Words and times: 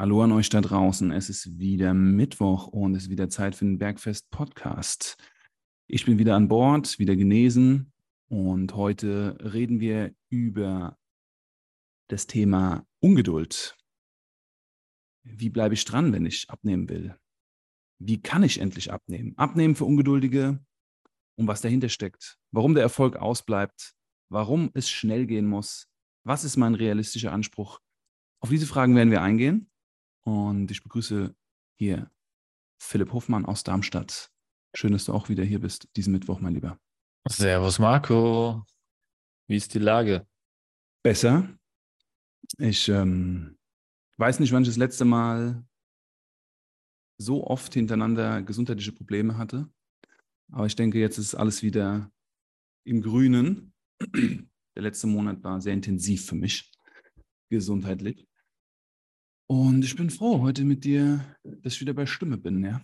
Hallo 0.00 0.22
an 0.22 0.32
euch 0.32 0.48
da 0.48 0.62
draußen. 0.62 1.10
Es 1.12 1.28
ist 1.28 1.58
wieder 1.58 1.92
Mittwoch 1.92 2.68
und 2.68 2.94
es 2.94 3.02
ist 3.02 3.10
wieder 3.10 3.28
Zeit 3.28 3.54
für 3.54 3.66
den 3.66 3.76
Bergfest 3.76 4.30
Podcast. 4.30 5.18
Ich 5.88 6.06
bin 6.06 6.18
wieder 6.18 6.36
an 6.36 6.48
Bord, 6.48 6.98
wieder 6.98 7.16
genesen 7.16 7.92
und 8.30 8.74
heute 8.76 9.36
reden 9.42 9.78
wir 9.78 10.14
über 10.30 10.96
das 12.08 12.26
Thema 12.26 12.86
Ungeduld. 13.00 13.76
Wie 15.22 15.50
bleibe 15.50 15.74
ich 15.74 15.84
dran, 15.84 16.14
wenn 16.14 16.24
ich 16.24 16.48
abnehmen 16.48 16.88
will? 16.88 17.14
Wie 17.98 18.22
kann 18.22 18.42
ich 18.42 18.58
endlich 18.58 18.90
abnehmen? 18.90 19.34
Abnehmen 19.36 19.76
für 19.76 19.84
Ungeduldige 19.84 20.64
und 21.36 21.46
was 21.46 21.60
dahinter 21.60 21.90
steckt. 21.90 22.38
Warum 22.52 22.72
der 22.72 22.84
Erfolg 22.84 23.16
ausbleibt. 23.16 23.92
Warum 24.30 24.70
es 24.72 24.88
schnell 24.88 25.26
gehen 25.26 25.46
muss. 25.46 25.90
Was 26.24 26.44
ist 26.44 26.56
mein 26.56 26.74
realistischer 26.74 27.32
Anspruch? 27.32 27.80
Auf 28.42 28.48
diese 28.48 28.66
Fragen 28.66 28.96
werden 28.96 29.10
wir 29.10 29.20
eingehen. 29.20 29.69
Und 30.30 30.70
ich 30.70 30.84
begrüße 30.84 31.34
hier 31.76 32.08
Philipp 32.80 33.12
Hofmann 33.12 33.46
aus 33.46 33.64
Darmstadt. 33.64 34.30
Schön, 34.76 34.92
dass 34.92 35.06
du 35.06 35.12
auch 35.12 35.28
wieder 35.28 35.42
hier 35.42 35.58
bist, 35.58 35.88
diesen 35.96 36.12
Mittwoch, 36.12 36.38
mein 36.38 36.54
Lieber. 36.54 36.78
Servus, 37.28 37.80
Marco. 37.80 38.64
Wie 39.48 39.56
ist 39.56 39.74
die 39.74 39.80
Lage? 39.80 40.28
Besser. 41.02 41.48
Ich 42.58 42.88
ähm, 42.88 43.58
weiß 44.18 44.38
nicht, 44.38 44.52
wann 44.52 44.62
ich 44.62 44.68
das 44.68 44.76
letzte 44.76 45.04
Mal 45.04 45.66
so 47.18 47.44
oft 47.44 47.74
hintereinander 47.74 48.42
gesundheitliche 48.42 48.92
Probleme 48.92 49.36
hatte. 49.36 49.68
Aber 50.52 50.66
ich 50.66 50.76
denke, 50.76 51.00
jetzt 51.00 51.18
ist 51.18 51.34
alles 51.34 51.64
wieder 51.64 52.08
im 52.84 53.02
Grünen. 53.02 53.74
Der 54.14 54.84
letzte 54.84 55.08
Monat 55.08 55.42
war 55.42 55.60
sehr 55.60 55.74
intensiv 55.74 56.24
für 56.24 56.36
mich, 56.36 56.70
gesundheitlich. 57.48 58.29
Und 59.50 59.84
ich 59.84 59.96
bin 59.96 60.10
froh, 60.10 60.42
heute 60.42 60.62
mit 60.62 60.84
dir, 60.84 61.36
dass 61.42 61.72
ich 61.72 61.80
wieder 61.80 61.92
bei 61.92 62.06
Stimme 62.06 62.36
bin, 62.36 62.64
ja. 62.64 62.80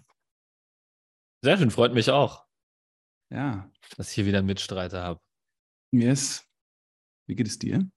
Sehr 1.41 1.59
schön, 1.59 1.71
freut 1.71 1.95
mich 1.95 2.11
auch. 2.11 2.45
Ja. 3.31 3.71
Dass 3.97 4.09
ich 4.09 4.17
hier 4.17 4.27
wieder 4.27 4.39
einen 4.39 4.49
Mitstreiter 4.49 5.01
habe. 5.01 5.21
Yes. 5.93 6.45
Wie 7.29 7.37
geht 7.37 7.47
es 7.47 7.61
dir? 7.61 7.89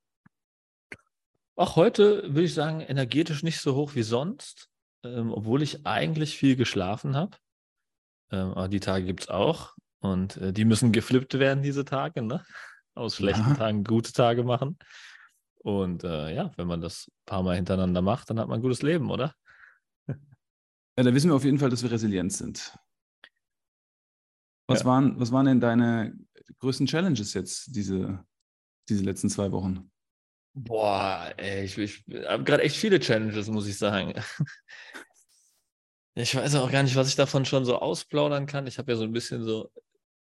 Auch 1.56 1.78
heute 1.78 2.26
würde 2.26 2.44
ich 2.44 2.54
sagen, 2.54 2.82
energetisch 2.82 3.42
nicht 3.42 3.60
so 3.60 3.74
hoch 3.74 3.96
wie 3.96 4.04
sonst, 4.04 4.70
ähm, 5.04 5.34
obwohl 5.34 5.64
ich 5.64 5.88
eigentlich 5.88 6.38
viel 6.38 6.56
geschlafen 6.56 7.16
habe. 7.16 7.38
Ähm, 8.32 8.52
aber 8.52 8.68
die 8.68 8.80
Tage 8.80 9.04
gibt 9.04 9.22
es 9.22 9.30
auch. 9.30 9.74
Und 9.98 10.38
äh, 10.38 10.54
die 10.54 10.66
müssen 10.66 10.92
geflippt 10.92 11.40
werden, 11.40 11.64
diese 11.64 11.86
Tage, 11.86 12.22
ne? 12.22 12.46
Aus 12.94 13.16
schlechten 13.16 13.50
ja. 13.50 13.56
Tagen 13.56 13.84
gute 13.84 14.14
Tage 14.14 14.44
machen. 14.44 14.78
Und 15.60 16.04
äh, 16.04 16.34
ja, 16.34 16.52
wenn 16.56 16.68
man 16.68 16.82
das 16.82 17.08
ein 17.08 17.26
paar 17.26 17.44
Mal 17.44 17.56
hintereinander 17.56 18.02
macht, 18.02 18.30
dann 18.30 18.40
hat 18.40 18.48
man 18.48 18.60
ein 18.60 18.62
gutes 18.62 18.82
Leben, 18.82 19.10
oder? 19.10 19.34
Ja, 20.98 21.06
da 21.06 21.14
wissen 21.14 21.30
wir 21.30 21.36
auf 21.36 21.46
jeden 21.46 21.60
Fall, 21.60 21.70
dass 21.70 21.82
wir 21.82 21.92
resilient 21.92 22.34
sind. 22.34 22.78
Was, 24.68 24.82
ja. 24.82 24.86
waren, 24.86 25.18
was 25.18 25.32
waren 25.32 25.46
denn 25.46 25.62
deine 25.62 26.14
größten 26.60 26.88
Challenges 26.88 27.34
jetzt, 27.34 27.74
diese, 27.74 28.26
diese 28.90 29.06
letzten 29.06 29.30
zwei 29.30 29.50
Wochen? 29.54 29.90
Boah, 30.54 31.34
ey, 31.38 31.64
ich, 31.64 31.78
ich 31.78 32.04
habe 32.28 32.44
gerade 32.44 32.64
echt 32.64 32.76
viele 32.76 33.00
Challenges, 33.00 33.48
muss 33.48 33.68
ich 33.68 33.78
sagen. 33.78 34.14
Ich 36.16 36.36
weiß 36.36 36.56
auch 36.56 36.70
gar 36.70 36.84
nicht, 36.84 36.98
was 36.98 37.08
ich 37.08 37.16
davon 37.16 37.46
schon 37.46 37.64
so 37.64 37.80
ausplaudern 37.80 38.46
kann. 38.46 38.68
Ich 38.68 38.78
habe 38.78 38.92
ja 38.92 38.98
so 38.98 39.06
ein 39.06 39.14
bisschen 39.14 39.46
so 39.46 39.72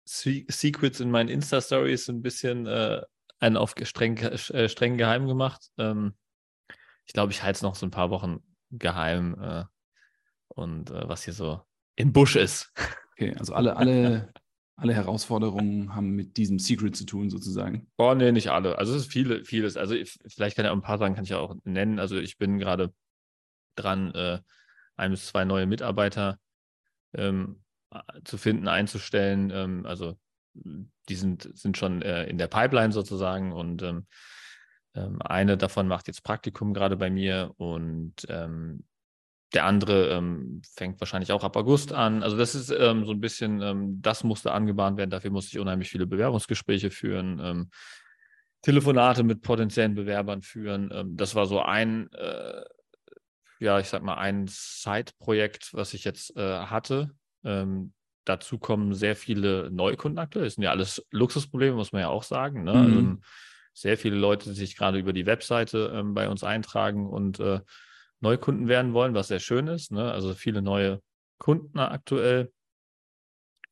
Secrets 0.05 1.01
in 1.01 1.11
meinen 1.11 1.27
Insta-Stories, 1.27 2.07
ein 2.07 2.21
bisschen 2.21 2.67
äh, 2.67 3.01
einen 3.39 3.57
auf 3.57 3.75
streng, 3.83 4.17
äh, 4.17 4.69
streng 4.69 4.97
geheim 4.97 5.27
gemacht. 5.27 5.71
Ähm, 5.77 6.13
ich 7.05 7.13
glaube, 7.13 7.31
ich 7.31 7.43
halte 7.43 7.57
es 7.57 7.61
noch 7.61 7.75
so 7.75 7.85
ein 7.85 7.91
paar 7.91 8.09
Wochen 8.09 8.43
geheim 8.71 9.35
äh, 9.41 9.63
und 10.49 10.91
äh, 10.91 11.07
was 11.07 11.23
hier 11.23 11.33
so 11.33 11.61
im 11.95 12.13
Busch 12.13 12.35
ist. 12.35 12.71
Okay, 13.13 13.35
also 13.37 13.53
alle, 13.53 13.75
alle, 13.75 14.31
alle 14.77 14.93
Herausforderungen 14.93 15.93
haben 15.93 16.11
mit 16.11 16.37
diesem 16.37 16.57
Secret 16.57 16.95
zu 16.95 17.05
tun, 17.05 17.29
sozusagen. 17.29 17.91
Boah, 17.97 18.15
nee, 18.15 18.31
nicht 18.31 18.49
alle. 18.49 18.77
Also 18.77 18.95
es 18.95 19.03
ist 19.03 19.11
viele, 19.11 19.43
vieles. 19.43 19.75
Also 19.75 19.93
ich, 19.93 20.17
vielleicht 20.27 20.55
kann 20.55 20.65
ich 20.65 20.71
auch 20.71 20.75
ein 20.75 20.81
paar 20.81 20.97
Sachen 20.97 21.15
kann 21.15 21.25
ich 21.25 21.33
auch 21.33 21.55
nennen. 21.65 21.99
Also 21.99 22.17
ich 22.17 22.37
bin 22.37 22.59
gerade 22.59 22.93
dran, 23.75 24.13
äh, 24.15 24.39
ein 24.95 25.11
bis 25.11 25.27
zwei 25.27 25.45
neue 25.45 25.65
Mitarbeiter 25.65 26.39
ähm, 27.13 27.63
zu 28.23 28.37
finden, 28.37 28.67
einzustellen. 28.67 29.51
Ähm, 29.53 29.85
also 29.85 30.17
die 30.63 31.15
sind, 31.15 31.49
sind 31.57 31.77
schon 31.77 32.01
äh, 32.01 32.25
in 32.25 32.37
der 32.37 32.47
Pipeline 32.47 32.91
sozusagen 32.91 33.51
und 33.51 33.81
ähm, 33.81 34.05
ähm, 34.95 35.21
eine 35.21 35.57
davon 35.57 35.87
macht 35.87 36.07
jetzt 36.07 36.23
Praktikum 36.23 36.73
gerade 36.73 36.97
bei 36.97 37.09
mir 37.09 37.53
und 37.57 38.13
ähm, 38.27 38.83
der 39.53 39.65
andere 39.65 40.09
ähm, 40.09 40.61
fängt 40.75 40.99
wahrscheinlich 40.99 41.31
auch 41.31 41.43
ab 41.43 41.55
August 41.55 41.91
an. 41.91 42.21
Also 42.21 42.37
das 42.37 42.53
ist 42.53 42.69
ähm, 42.69 43.05
so 43.05 43.11
ein 43.11 43.19
bisschen, 43.19 43.61
ähm, 43.61 44.01
das 44.01 44.23
musste 44.23 44.51
angebahnt 44.51 44.97
werden. 44.97 45.09
Dafür 45.09 45.31
musste 45.31 45.55
ich 45.55 45.59
unheimlich 45.59 45.89
viele 45.89 46.05
Bewerbungsgespräche 46.05 46.91
führen, 46.91 47.69
Telefonate 48.61 49.23
mit 49.23 49.41
potenziellen 49.41 49.95
Bewerbern 49.95 50.41
führen. 50.41 51.15
das 51.15 51.33
war 51.33 51.45
so 51.45 51.61
ein, 51.61 52.11
äh, 52.11 52.61
ja, 53.61 53.79
ich 53.79 53.87
sag 53.87 54.03
mal, 54.03 54.17
ein 54.17 54.47
Side-Projekt, 54.49 55.73
was 55.73 55.93
ich 55.93 56.03
jetzt 56.03 56.35
äh, 56.35 56.65
hatte. 56.65 57.11
Dazu 58.29 58.59
kommen 58.59 58.93
sehr 58.93 59.15
viele 59.15 59.71
Neukunden 59.71 60.19
aktuell. 60.19 60.45
Das 60.45 60.53
sind 60.53 60.63
ja 60.63 60.69
alles 60.69 61.03
Luxusprobleme, 61.09 61.75
muss 61.75 61.93
man 61.93 62.01
ja 62.01 62.09
auch 62.09 62.21
sagen. 62.21 62.63
Ne? 62.63 62.73
Also, 62.73 62.89
mhm. 62.89 63.07
Also 63.07 63.21
sehr 63.73 63.97
viele 63.97 64.17
Leute, 64.17 64.49
die 64.49 64.55
sich 64.55 64.77
gerade 64.77 64.99
über 64.99 65.13
die 65.13 65.25
Webseite 65.25 65.91
ähm, 65.95 66.13
bei 66.13 66.29
uns 66.29 66.43
eintragen 66.43 67.09
und 67.09 67.39
äh, 67.39 67.61
Neukunden 68.19 68.67
werden 68.67 68.93
wollen, 68.93 69.15
was 69.15 69.29
sehr 69.29 69.39
schön 69.39 69.65
ist. 69.67 69.91
Ne? 69.91 70.11
Also 70.11 70.35
viele 70.35 70.61
neue 70.61 71.01
Kunden 71.39 71.79
aktuell. 71.79 72.51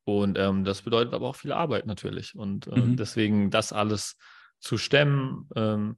Und 0.06 0.40
ähm, 0.40 0.64
das 0.64 0.82
bedeutet 0.82 1.14
aber 1.14 1.28
auch 1.28 1.36
viel 1.36 1.52
Arbeit 1.52 1.86
natürlich. 1.86 2.36
Und 2.36 2.66
äh, 2.66 2.80
mhm. 2.80 2.96
deswegen 2.96 3.52
das 3.52 3.74
alles 3.74 4.18
zu 4.60 4.80
stemmen, 4.80 5.50
ähm, 5.56 5.98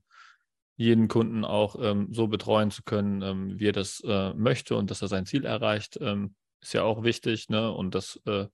jeden 0.76 1.08
Kunden 1.08 1.46
auch 1.46 1.78
ähm, 1.80 2.10
so 2.12 2.28
betreuen 2.28 2.72
zu 2.72 2.84
können, 2.84 3.22
ähm, 3.22 3.58
wie 3.58 3.68
er 3.68 3.74
das 3.74 4.02
äh, 4.06 4.34
möchte 4.34 4.76
und 4.76 4.92
dass 4.92 5.02
er 5.02 5.08
sein 5.08 5.26
Ziel 5.26 5.46
erreicht, 5.46 5.98
ähm, 6.02 6.36
ist 6.62 6.74
ja 6.74 6.84
auch 6.84 7.04
wichtig, 7.04 7.50
ne? 7.50 7.72
Und 7.72 7.96
das 7.96 8.20
äh, 8.26 8.48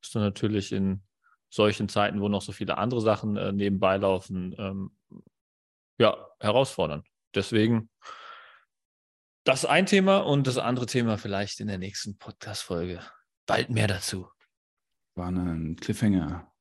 ist 0.00 0.14
dann 0.14 0.22
natürlich 0.22 0.72
in 0.72 1.02
solchen 1.50 1.88
Zeiten, 1.88 2.20
wo 2.20 2.28
noch 2.28 2.42
so 2.42 2.52
viele 2.52 2.78
andere 2.78 3.00
Sachen 3.00 3.36
äh, 3.36 3.52
nebenbei 3.52 3.96
laufen, 3.96 4.54
ähm, 4.58 4.90
ja, 5.98 6.16
herausfordernd. 6.40 7.06
Deswegen 7.34 7.90
das 9.44 9.64
ein 9.64 9.86
Thema 9.86 10.18
und 10.18 10.46
das 10.46 10.58
andere 10.58 10.86
Thema 10.86 11.16
vielleicht 11.16 11.60
in 11.60 11.68
der 11.68 11.78
nächsten 11.78 12.18
Podcast-Folge. 12.18 13.00
Bald 13.46 13.70
mehr 13.70 13.86
dazu. 13.86 14.28
War 15.14 15.28
ein 15.28 15.74
Cliffhanger. 15.76 16.52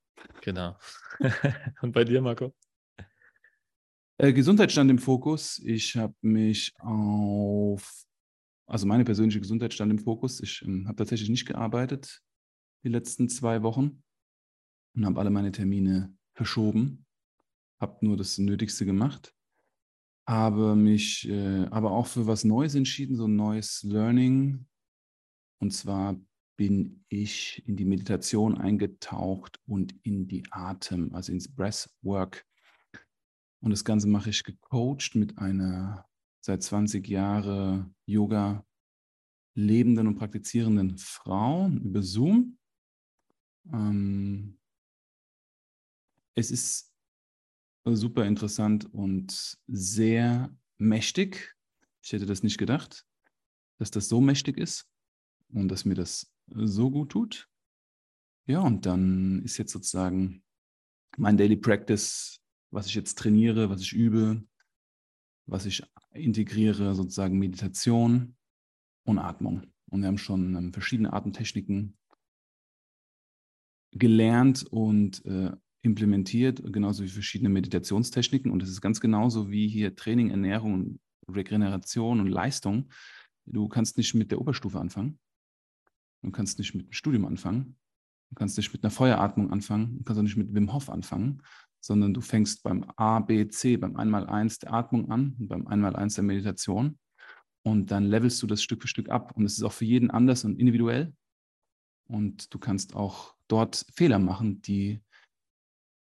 Genau. 0.41 0.78
und 1.81 1.91
bei 1.91 2.06
dir, 2.06 2.22
Marco? 2.22 2.56
Äh, 4.18 4.34
Gesundheit 4.34 4.72
stand 4.72 4.90
im 4.90 5.00
Fokus. 5.00 5.59
Ich 5.59 5.96
habe 5.96 6.16
mich 6.22 6.74
auf 6.79 8.06
also 8.67 8.85
meine 8.85 9.05
persönliche 9.05 9.39
Gesundheit 9.39 9.73
stand 9.73 9.91
im 9.91 10.00
Fokus. 10.00 10.41
Ich 10.41 10.61
ähm, 10.61 10.88
habe 10.88 10.97
tatsächlich 10.97 11.29
nicht 11.29 11.45
gearbeitet 11.45 12.22
die 12.83 12.89
letzten 12.89 13.29
zwei 13.29 13.63
Wochen 13.63 14.03
und 14.95 15.05
habe 15.05 15.19
alle 15.19 15.29
meine 15.29 15.51
Termine 15.51 16.16
verschoben, 16.35 17.05
habe 17.81 18.05
nur 18.05 18.17
das 18.17 18.38
Nötigste 18.38 18.85
gemacht, 18.85 19.33
habe 20.28 20.75
mich 20.75 21.28
äh, 21.28 21.66
aber 21.66 21.91
auch 21.91 22.07
für 22.07 22.28
was 22.28 22.44
Neues 22.44 22.75
entschieden, 22.75 23.16
so 23.16 23.25
ein 23.25 23.35
neues 23.35 23.83
Learning. 23.83 24.67
Und 25.59 25.72
zwar 25.72 26.19
bin 26.57 27.05
ich 27.09 27.63
in 27.67 27.78
die 27.78 27.85
Meditation 27.85 28.57
eingetaucht 28.57 29.59
und 29.66 29.95
in 30.03 30.28
die 30.28 30.44
Atem, 30.51 31.13
also 31.13 31.31
ins 31.31 31.53
Breathwork. 31.53 32.45
Und 33.61 33.72
das 33.72 33.85
Ganze 33.85 34.07
mache 34.07 34.29
ich 34.29 34.44
gecoacht 34.44 35.16
mit 35.16 35.38
einer 35.38 36.05
seit 36.41 36.63
20 36.63 37.07
Jahren 37.07 37.95
Yoga 38.05 38.65
lebenden 39.55 40.07
und 40.07 40.16
praktizierenden 40.16 40.97
Frau 40.97 41.67
über 41.67 42.03
Zoom. 42.03 42.57
Ähm, 43.73 44.57
es 46.35 46.51
ist 46.51 46.93
super 47.85 48.25
interessant 48.25 48.85
und 48.93 49.57
sehr 49.67 50.55
mächtig. 50.78 51.55
Ich 52.03 52.13
hätte 52.13 52.25
das 52.25 52.43
nicht 52.43 52.57
gedacht, 52.57 53.05
dass 53.79 53.91
das 53.91 54.07
so 54.07 54.22
mächtig 54.22 54.57
ist 54.57 54.87
und 55.49 55.69
dass 55.69 55.85
mir 55.85 55.95
das 55.95 56.31
so 56.47 56.91
gut 56.91 57.11
tut. 57.11 57.49
Ja, 58.45 58.59
und 58.61 58.85
dann 58.85 59.41
ist 59.43 59.57
jetzt 59.57 59.72
sozusagen 59.72 60.43
mein 61.17 61.35
Daily 61.35 61.57
Practice, 61.57 62.40
was 62.72 62.87
ich 62.87 62.95
jetzt 62.95 63.17
trainiere, 63.17 63.69
was 63.69 63.81
ich 63.81 63.93
übe, 63.93 64.43
was 65.47 65.66
ich 65.66 65.82
integriere, 66.14 66.94
sozusagen 66.94 67.40
Meditation 67.40 68.35
und 69.05 69.20
Atmung. 69.20 69.64
Und 69.90 70.02
wir 70.02 70.08
haben 70.08 70.17
schon 70.17 70.55
ähm, 70.55 70.73
verschiedene 70.73 71.14
Atemtechniken 71.14 71.97
gelernt 73.94 74.66
und 74.70 75.26
äh, 75.26 75.52
implementiert, 75.82 76.61
genauso 76.72 77.03
wie 77.03 77.09
verschiedene 77.09 77.49
Meditationstechniken. 77.49 78.52
Und 78.52 78.61
es 78.61 78.70
ist 78.70 78.82
ganz 78.82 78.99
genauso 78.99 79.49
wie 79.49 79.67
hier 79.67 79.96
Training, 79.96 80.29
Ernährung, 80.29 80.99
Regeneration 81.29 82.20
und 82.20 82.28
Leistung. 82.28 82.90
du 83.46 83.67
kannst 83.70 83.97
nicht 83.97 84.14
mit 84.14 84.32
der 84.32 84.41
Oberstufe 84.41 84.79
anfangen. 84.79 85.20
Du 86.22 86.32
kannst 86.32 86.59
nicht 86.59 86.73
mit 86.76 86.88
dem 86.88 86.93
Studium 86.93 87.26
anfangen. 87.26 87.78
Du 88.29 88.35
kannst 88.35 88.58
nicht 88.58 88.73
mit 88.73 88.84
einer 88.84 88.91
Feueratmung 88.91 89.52
anfangen. 89.52 90.00
Du 90.00 90.03
kannst 90.03 90.20
auch 90.20 90.23
nicht 90.23 90.35
mit 90.35 90.53
Wim 90.53 90.73
Hof 90.73 90.90
anfangen, 90.90 91.41
sondern 91.79 92.14
du 92.14 92.22
fängst 92.22 92.64
beim 92.64 92.85
A, 92.96 93.20
B, 93.20 93.47
C, 93.47 93.78
beim 93.78 93.96
Einmaleins 93.96 94.59
der 94.59 94.74
Atmung 94.74 95.09
an 95.12 95.35
und 95.40 95.47
beim 95.47 95.68
Einmaleins 95.68 96.16
der 96.16 96.24
Meditation. 96.24 96.97
Und 97.64 97.91
dann 97.91 98.06
levelst 98.06 98.41
du 98.41 98.47
das 98.47 98.62
Stück 98.62 98.82
für 98.82 98.88
Stück 98.88 99.09
ab. 99.09 99.35
Und 99.35 99.46
es 99.46 99.58
ist 99.58 99.64
auch 99.64 99.74
für 99.74 99.85
jeden 99.85 100.09
anders 100.09 100.44
und 100.44 100.59
individuell. 100.59 101.14
Und 102.08 102.53
du 102.53 102.59
kannst 102.59 102.96
auch 102.96 103.35
dort 103.47 103.85
Fehler 103.94 104.20
machen, 104.20 104.62
die 104.62 105.02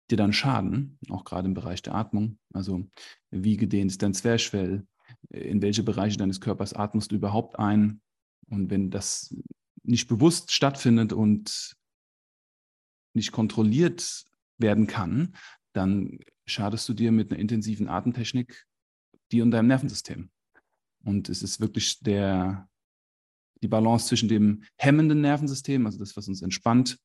dir 0.09 0.17
dann 0.17 0.33
schaden, 0.33 0.97
auch 1.09 1.23
gerade 1.23 1.47
im 1.47 1.53
Bereich 1.53 1.81
der 1.81 1.95
Atmung. 1.95 2.39
Also 2.53 2.87
wie 3.31 3.57
gedehnt 3.57 3.91
ist 3.91 4.01
dein 4.01 4.13
Zwerchfell? 4.13 4.85
In 5.29 5.61
welche 5.61 5.83
Bereiche 5.83 6.17
deines 6.17 6.41
Körpers 6.41 6.73
atmest 6.73 7.11
du 7.11 7.15
überhaupt 7.15 7.59
ein? 7.59 8.01
Und 8.49 8.69
wenn 8.69 8.89
das 8.89 9.35
nicht 9.83 10.07
bewusst 10.07 10.51
stattfindet 10.51 11.13
und 11.13 11.75
nicht 13.13 13.31
kontrolliert 13.31 14.25
werden 14.57 14.87
kann, 14.87 15.35
dann 15.73 16.19
schadest 16.45 16.87
du 16.89 16.93
dir 16.93 17.11
mit 17.11 17.31
einer 17.31 17.39
intensiven 17.39 17.87
Atemtechnik 17.87 18.65
dir 19.31 19.43
und 19.43 19.51
deinem 19.51 19.67
Nervensystem. 19.67 20.29
Und 21.03 21.29
es 21.29 21.43
ist 21.43 21.59
wirklich 21.59 21.99
der, 21.99 22.69
die 23.61 23.67
Balance 23.67 24.07
zwischen 24.07 24.29
dem 24.29 24.63
hemmenden 24.77 25.21
Nervensystem, 25.21 25.85
also 25.85 25.99
das, 25.99 26.15
was 26.15 26.27
uns 26.27 26.41
entspannt, 26.41 26.97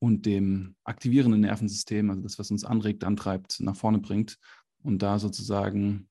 und 0.00 0.26
dem 0.26 0.76
aktivierenden 0.84 1.40
Nervensystem, 1.40 2.10
also 2.10 2.20
das, 2.20 2.38
was 2.38 2.50
uns 2.50 2.64
anregt, 2.64 3.04
antreibt, 3.04 3.60
nach 3.60 3.76
vorne 3.76 4.00
bringt 4.00 4.38
und 4.82 5.00
da 5.00 5.18
sozusagen 5.18 6.08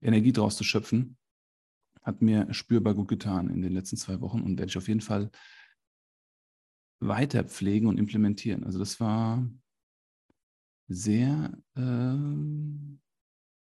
Energie 0.00 0.32
draus 0.32 0.56
zu 0.56 0.62
schöpfen, 0.62 1.16
hat 2.02 2.22
mir 2.22 2.52
spürbar 2.52 2.94
gut 2.94 3.08
getan 3.08 3.48
in 3.50 3.62
den 3.62 3.72
letzten 3.72 3.96
zwei 3.96 4.20
Wochen 4.20 4.40
und 4.40 4.58
werde 4.58 4.70
ich 4.70 4.78
auf 4.78 4.86
jeden 4.86 5.00
Fall 5.00 5.30
weiter 7.00 7.42
pflegen 7.44 7.88
und 7.88 7.98
implementieren. 7.98 8.62
Also 8.62 8.78
das 8.78 9.00
war 9.00 9.44
sehr, 10.88 11.52
äh, 11.76 12.14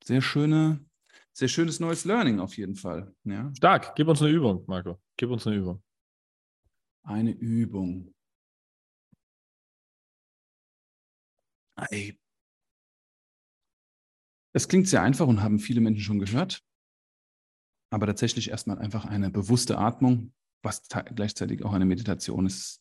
sehr 0.05 0.23
schöne, 0.23 0.85
sehr 1.33 1.49
schönes 1.49 1.81
neues 1.81 2.05
Learning 2.05 2.41
auf 2.41 2.57
jeden 2.57 2.75
Fall. 2.75 3.15
Ja. 3.25 3.53
Stark. 3.57 3.95
Gib 3.97 4.09
uns 4.09 4.21
eine 4.23 4.31
Übung, 4.31 4.65
Marco. 4.67 5.01
Gib 5.17 5.31
uns 5.31 5.47
eine 5.47 5.57
Übung. 5.57 5.83
Eine 7.05 7.33
Übung. 7.33 8.15
Ey. 11.91 12.19
Es 14.55 14.69
klingt 14.69 14.87
sehr 14.87 15.03
einfach 15.03 15.27
und 15.27 15.43
haben 15.43 15.59
viele 15.59 15.81
Menschen 15.81 16.03
schon 16.03 16.19
gehört. 16.19 16.63
Aber 17.91 18.07
tatsächlich 18.07 18.51
erstmal 18.51 18.79
einfach 18.79 19.05
eine 19.05 19.31
bewusste 19.31 19.79
Atmung, 19.79 20.33
was 20.63 20.89
gleichzeitig 21.15 21.65
auch 21.65 21.73
eine 21.73 21.85
Meditation 21.85 22.47
ist, 22.47 22.81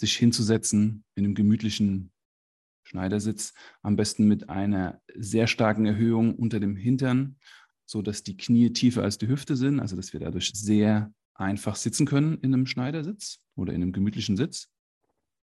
sich 0.00 0.16
hinzusetzen 0.16 1.04
in 1.16 1.24
einem 1.24 1.34
gemütlichen 1.34 2.12
Schneidersitz, 2.88 3.52
am 3.82 3.96
besten 3.96 4.26
mit 4.26 4.48
einer 4.48 5.00
sehr 5.14 5.46
starken 5.46 5.84
Erhöhung 5.84 6.34
unter 6.34 6.58
dem 6.58 6.74
Hintern, 6.74 7.36
sodass 7.84 8.22
die 8.22 8.36
Knie 8.36 8.72
tiefer 8.72 9.02
als 9.02 9.18
die 9.18 9.28
Hüfte 9.28 9.56
sind, 9.56 9.78
also 9.80 9.94
dass 9.94 10.12
wir 10.12 10.20
dadurch 10.20 10.52
sehr 10.54 11.12
einfach 11.34 11.76
sitzen 11.76 12.06
können 12.06 12.38
in 12.38 12.54
einem 12.54 12.66
Schneidersitz 12.66 13.38
oder 13.56 13.72
in 13.72 13.82
einem 13.82 13.92
gemütlichen 13.92 14.36
Sitz. 14.36 14.70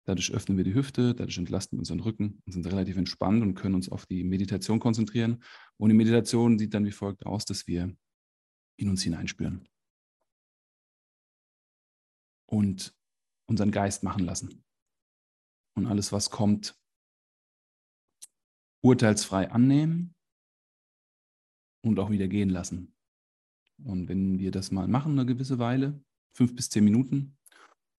Dadurch 0.06 0.34
öffnen 0.34 0.58
wir 0.58 0.64
die 0.64 0.74
Hüfte, 0.74 1.14
dadurch 1.14 1.38
entlasten 1.38 1.78
wir 1.78 1.82
unseren 1.82 2.00
Rücken 2.00 2.42
und 2.46 2.52
sind 2.54 2.66
relativ 2.66 2.98
entspannt 2.98 3.42
und 3.42 3.56
können 3.56 3.76
uns 3.76 3.90
auf 3.90 4.06
die 4.06 4.24
Meditation 4.24 4.80
konzentrieren. 4.80 5.44
Und 5.78 5.90
die 5.90 5.96
Meditation 5.96 6.60
sieht 6.60 6.74
dann 6.74 6.86
wie 6.86 6.92
folgt 6.92 7.26
aus, 7.26 7.46
dass 7.46 7.68
wir 7.68 7.96
in 8.78 8.90
uns 8.90 9.04
hineinspüren 9.04 9.68
und 12.48 12.94
unseren 13.48 13.72
Geist 13.72 14.04
machen 14.04 14.26
lassen. 14.26 14.64
Und 15.76 15.88
alles, 15.88 16.12
was 16.12 16.30
kommt, 16.30 16.76
urteilsfrei 18.84 19.50
annehmen 19.50 20.14
und 21.84 22.00
auch 22.00 22.12
wieder 22.12 22.28
gehen 22.28 22.50
lassen. 22.50 22.96
Und 23.84 24.08
wenn 24.08 24.40
wir 24.40 24.52
das 24.52 24.72
mal 24.72 24.88
machen, 24.88 25.14
eine 25.14 25.26
gewisse 25.26 25.58
Weile, 25.58 26.04
fünf 26.36 26.56
bis 26.56 26.70
zehn 26.70 26.84
Minuten, 26.84 27.38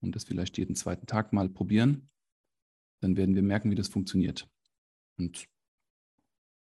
und 0.01 0.15
das 0.15 0.23
vielleicht 0.23 0.57
jeden 0.57 0.75
zweiten 0.75 1.07
Tag 1.07 1.33
mal 1.33 1.49
probieren, 1.49 2.09
dann 3.01 3.17
werden 3.17 3.35
wir 3.35 3.41
merken, 3.41 3.71
wie 3.71 3.75
das 3.75 3.87
funktioniert. 3.87 4.47
Und 5.17 5.47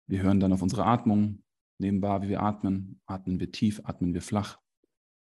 wir 0.06 0.22
hören 0.22 0.40
dann 0.40 0.52
auf 0.52 0.62
unsere 0.62 0.87
Atmung, 0.87 1.43
nehmen 1.78 2.02
wahr, 2.02 2.22
wie 2.22 2.28
wir 2.28 2.43
atmen. 2.43 3.00
Atmen 3.06 3.38
wir 3.38 3.52
tief, 3.52 3.81
atmen 3.84 4.14
wir 4.14 4.22
flach. 4.22 4.58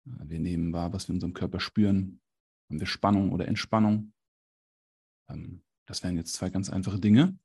Wir 0.06 0.40
nehmen 0.40 0.74
wahr, 0.74 0.94
was 0.94 1.08
wir 1.08 1.14
in 1.14 1.18
unserem 1.18 1.34
Körper 1.34 1.60
spüren. 1.60 2.22
Haben 2.70 2.80
wir 2.80 2.88
Spannung 2.88 3.32
oder 3.32 3.48
Entspannung? 3.48 4.14
Ähm, 5.30 5.62
das 5.86 6.04
wären 6.04 6.16
jetzt 6.16 6.34
zwei 6.34 6.50
ganz 6.50 6.70
einfache 6.70 7.00
Dinge. 7.00 7.38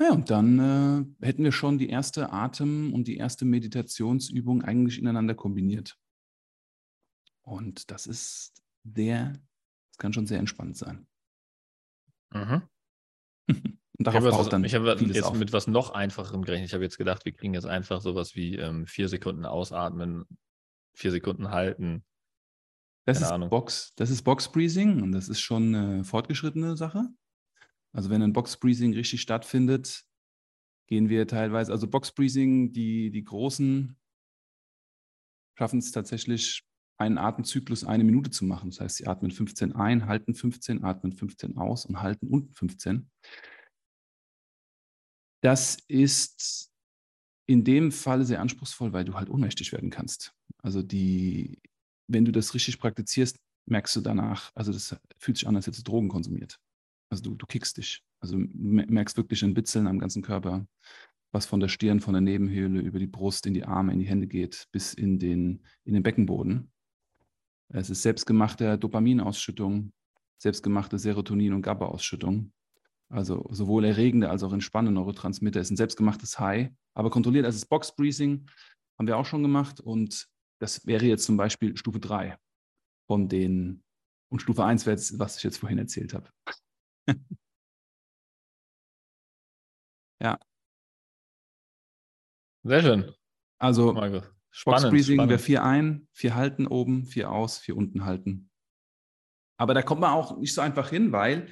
Ja, 0.00 0.12
und 0.12 0.30
dann 0.30 0.58
äh, 1.20 1.24
hätten 1.24 1.44
wir 1.44 1.52
schon 1.52 1.78
die 1.78 1.88
erste 1.88 2.32
Atem- 2.32 2.92
und 2.92 3.06
die 3.06 3.16
erste 3.16 3.44
Meditationsübung 3.44 4.62
eigentlich 4.62 4.98
ineinander 4.98 5.34
kombiniert. 5.34 5.96
Und 7.42 7.90
das 7.90 8.06
ist 8.06 8.62
sehr, 8.82 9.32
das 9.90 9.98
kann 9.98 10.12
schon 10.12 10.26
sehr 10.26 10.38
entspannt 10.38 10.76
sein. 10.76 11.06
Mhm. 12.32 12.62
und 13.48 13.78
darauf 13.98 14.24
baut 14.24 14.52
dann 14.52 14.64
ich 14.64 14.74
habe 14.74 14.96
jetzt 15.00 15.22
auf. 15.22 15.38
mit 15.38 15.52
was 15.52 15.68
noch 15.68 15.90
einfacherem 15.90 16.42
gerechnet. 16.42 16.70
Ich 16.70 16.74
habe 16.74 16.84
jetzt 16.84 16.98
gedacht, 16.98 17.24
wir 17.24 17.32
kriegen 17.32 17.54
jetzt 17.54 17.66
einfach 17.66 18.00
sowas 18.00 18.34
wie 18.34 18.56
ähm, 18.56 18.86
vier 18.86 19.08
Sekunden 19.08 19.46
ausatmen, 19.46 20.24
vier 20.94 21.12
Sekunden 21.12 21.50
halten. 21.50 22.04
Das 23.04 23.18
Keine 23.18 23.26
ist, 23.26 23.32
Ahnung. 23.32 23.50
Box, 23.50 23.92
das 23.94 24.10
ist 24.10 24.22
Box 24.22 24.50
Breathing 24.50 25.02
und 25.02 25.12
das 25.12 25.28
ist 25.28 25.40
schon 25.40 25.74
eine 25.74 26.04
fortgeschrittene 26.04 26.76
Sache. 26.76 27.10
Also 27.94 28.10
wenn 28.10 28.22
ein 28.22 28.32
Box 28.32 28.56
Breathing 28.56 28.92
richtig 28.92 29.20
stattfindet, 29.20 30.04
gehen 30.88 31.08
wir 31.08 31.26
teilweise, 31.26 31.72
also 31.72 31.86
Box 31.86 32.12
Breathing, 32.12 32.72
die, 32.72 33.10
die 33.10 33.24
Großen 33.24 33.96
schaffen 35.56 35.78
es 35.78 35.92
tatsächlich, 35.92 36.62
einen 36.96 37.18
Atemzyklus 37.18 37.84
eine 37.84 38.04
Minute 38.04 38.30
zu 38.30 38.44
machen. 38.44 38.70
Das 38.70 38.80
heißt, 38.80 38.96
sie 38.96 39.06
atmen 39.06 39.30
15 39.30 39.72
ein, 39.72 40.06
halten 40.06 40.34
15, 40.34 40.84
atmen 40.84 41.12
15 41.12 41.56
aus 41.56 41.86
und 41.86 42.00
halten 42.00 42.28
unten 42.28 42.54
15. 42.54 43.10
Das 45.42 45.78
ist 45.88 46.70
in 47.46 47.64
dem 47.64 47.92
Fall 47.92 48.24
sehr 48.24 48.40
anspruchsvoll, 48.40 48.92
weil 48.92 49.04
du 49.04 49.14
halt 49.14 49.28
ohnmächtig 49.28 49.72
werden 49.72 49.90
kannst. 49.90 50.32
Also 50.62 50.82
die, 50.82 51.60
wenn 52.08 52.24
du 52.24 52.32
das 52.32 52.54
richtig 52.54 52.78
praktizierst, 52.78 53.38
merkst 53.66 53.96
du 53.96 54.00
danach, 54.00 54.50
also 54.54 54.72
das 54.72 54.96
fühlt 55.18 55.36
sich 55.36 55.46
an, 55.46 55.56
als 55.56 55.66
hättest 55.66 55.86
du 55.86 55.90
Drogen 55.90 56.08
konsumiert. 56.08 56.58
Also 57.10 57.22
du, 57.22 57.34
du 57.34 57.46
kickst 57.46 57.76
dich. 57.76 58.02
Also 58.20 58.36
merkst 58.38 59.16
wirklich 59.16 59.42
ein 59.42 59.54
Bitzeln 59.54 59.86
am 59.86 59.98
ganzen 59.98 60.22
Körper, 60.22 60.66
was 61.32 61.46
von 61.46 61.60
der 61.60 61.68
Stirn, 61.68 62.00
von 62.00 62.14
der 62.14 62.20
Nebenhöhle 62.20 62.80
über 62.80 62.98
die 62.98 63.06
Brust, 63.06 63.46
in 63.46 63.54
die 63.54 63.64
Arme, 63.64 63.92
in 63.92 63.98
die 63.98 64.06
Hände 64.06 64.26
geht, 64.26 64.66
bis 64.72 64.94
in 64.94 65.18
den, 65.18 65.62
in 65.84 65.94
den 65.94 66.02
Beckenboden. 66.02 66.70
Es 67.68 67.90
ist 67.90 68.02
selbstgemachte 68.02 68.78
Dopaminausschüttung, 68.78 69.92
selbstgemachte 70.38 70.98
Serotonin- 70.98 71.52
und 71.52 71.62
GABA-Ausschüttung. 71.62 72.52
Also 73.08 73.46
sowohl 73.50 73.84
erregende 73.84 74.30
als 74.30 74.42
auch 74.42 74.52
entspannende 74.52 74.92
Neurotransmitter 74.92 75.60
ist 75.60 75.70
ein 75.70 75.76
selbstgemachtes 75.76 76.38
High, 76.38 76.70
aber 76.94 77.10
kontrolliert. 77.10 77.44
Also 77.44 77.56
das 77.56 77.66
Box 77.66 77.94
Breathing 77.94 78.46
haben 78.98 79.06
wir 79.06 79.18
auch 79.18 79.26
schon 79.26 79.42
gemacht 79.42 79.80
und 79.80 80.26
das 80.60 80.86
wäre 80.86 81.04
jetzt 81.04 81.24
zum 81.24 81.36
Beispiel 81.36 81.76
Stufe 81.76 82.00
3 82.00 82.38
von 83.06 83.28
den, 83.28 83.82
und 84.30 84.40
Stufe 84.40 84.64
1 84.64 84.86
wäre 84.86 84.96
jetzt, 84.96 85.18
was 85.18 85.36
ich 85.36 85.42
jetzt 85.42 85.58
vorhin 85.58 85.78
erzählt 85.78 86.14
habe. 86.14 86.28
ja. 90.20 90.38
Sehr 92.62 92.82
schön. 92.82 93.12
Also. 93.58 93.92
Box 93.94 94.30
Spannend. 94.50 94.90
Breathing 94.92 95.18
wäre 95.18 95.26
spannend. 95.26 95.40
vier 95.40 95.64
ein, 95.64 96.08
vier 96.12 96.34
halten 96.36 96.68
oben, 96.68 97.04
vier 97.04 97.32
aus, 97.32 97.58
vier 97.58 97.76
unten 97.76 98.04
halten. 98.04 98.50
Aber 99.58 99.74
da 99.74 99.82
kommt 99.82 100.00
man 100.00 100.12
auch 100.12 100.38
nicht 100.38 100.54
so 100.54 100.60
einfach 100.60 100.90
hin, 100.90 101.10
weil, 101.10 101.48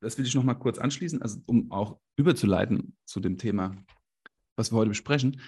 das 0.00 0.16
will 0.16 0.26
ich 0.26 0.34
noch 0.34 0.44
mal 0.44 0.54
kurz 0.54 0.78
anschließen, 0.78 1.20
also 1.22 1.40
um 1.46 1.72
auch 1.72 1.98
überzuleiten 2.16 2.96
zu 3.04 3.18
dem 3.18 3.36
Thema, 3.36 3.76
was 4.56 4.72
wir 4.72 4.76
heute 4.76 4.90
besprechen. 4.90 5.40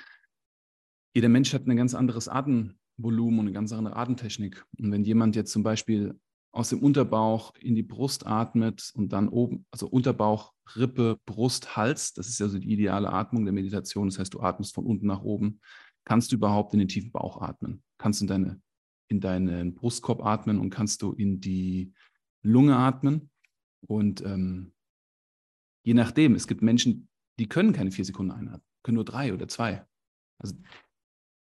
Jeder 1.15 1.29
Mensch 1.29 1.53
hat 1.55 1.67
ein 1.67 1.77
ganz 1.77 1.95
anderes 1.95 2.29
Atemvolumen 2.29 3.41
und 3.41 3.47
eine 3.47 3.53
ganz 3.53 3.73
andere 3.73 3.97
Atemtechnik. 3.97 4.65
Und 4.79 4.91
wenn 4.91 5.05
jemand 5.05 5.37
jetzt 5.37 5.53
zum 5.53 5.63
Beispiel 5.63 6.19
aus 6.53 6.69
dem 6.69 6.81
Unterbauch 6.81 7.55
in 7.57 7.75
die 7.75 7.83
Brust 7.83 8.27
atmet 8.27 8.93
und 8.95 9.13
dann 9.13 9.29
oben, 9.29 9.65
also 9.71 9.89
Unterbauch, 9.89 10.53
Rippe, 10.77 11.19
Brust, 11.25 11.77
Hals, 11.77 12.13
das 12.13 12.29
ist 12.29 12.39
ja 12.41 12.49
so 12.49 12.59
die 12.59 12.71
ideale 12.71 13.11
Atmung 13.11 13.45
der 13.45 13.55
Meditation. 13.55 14.09
Das 14.09 14.19
heißt, 14.19 14.35
du 14.35 14.41
atmest 14.41 14.75
von 14.75 14.85
unten 14.85 15.07
nach 15.07 15.23
oben. 15.23 15.61
Kannst 16.05 16.31
du 16.31 16.37
überhaupt 16.37 16.75
in 16.75 16.79
den 16.79 16.89
tiefen 16.89 17.11
Bauch 17.11 17.41
atmen? 17.41 17.83
Kannst 17.99 18.21
du 18.21 18.25
in, 18.25 18.29
deine, 18.29 18.63
in 19.09 19.21
deinen 19.21 19.75
Brustkorb 19.75 20.25
atmen 20.25 20.59
und 20.59 20.69
kannst 20.69 21.01
du 21.01 21.13
in 21.13 21.41
die 21.41 21.95
Lunge 22.43 22.77
atmen? 22.77 23.31
Und 23.87 24.23
ähm, 24.23 24.75
je 25.85 25.95
nachdem, 25.95 26.35
es 26.35 26.47
gibt 26.47 26.61
Menschen, 26.61 27.09
die 27.39 27.49
können 27.49 27.73
keine 27.73 27.93
vier 27.93 28.05
Sekunden 28.05 28.31
einatmen, 28.31 28.67
können 28.83 28.97
nur 28.97 29.07
drei 29.07 29.33
oder 29.33 29.49
zwei. 29.49 29.87
Also 30.39 30.55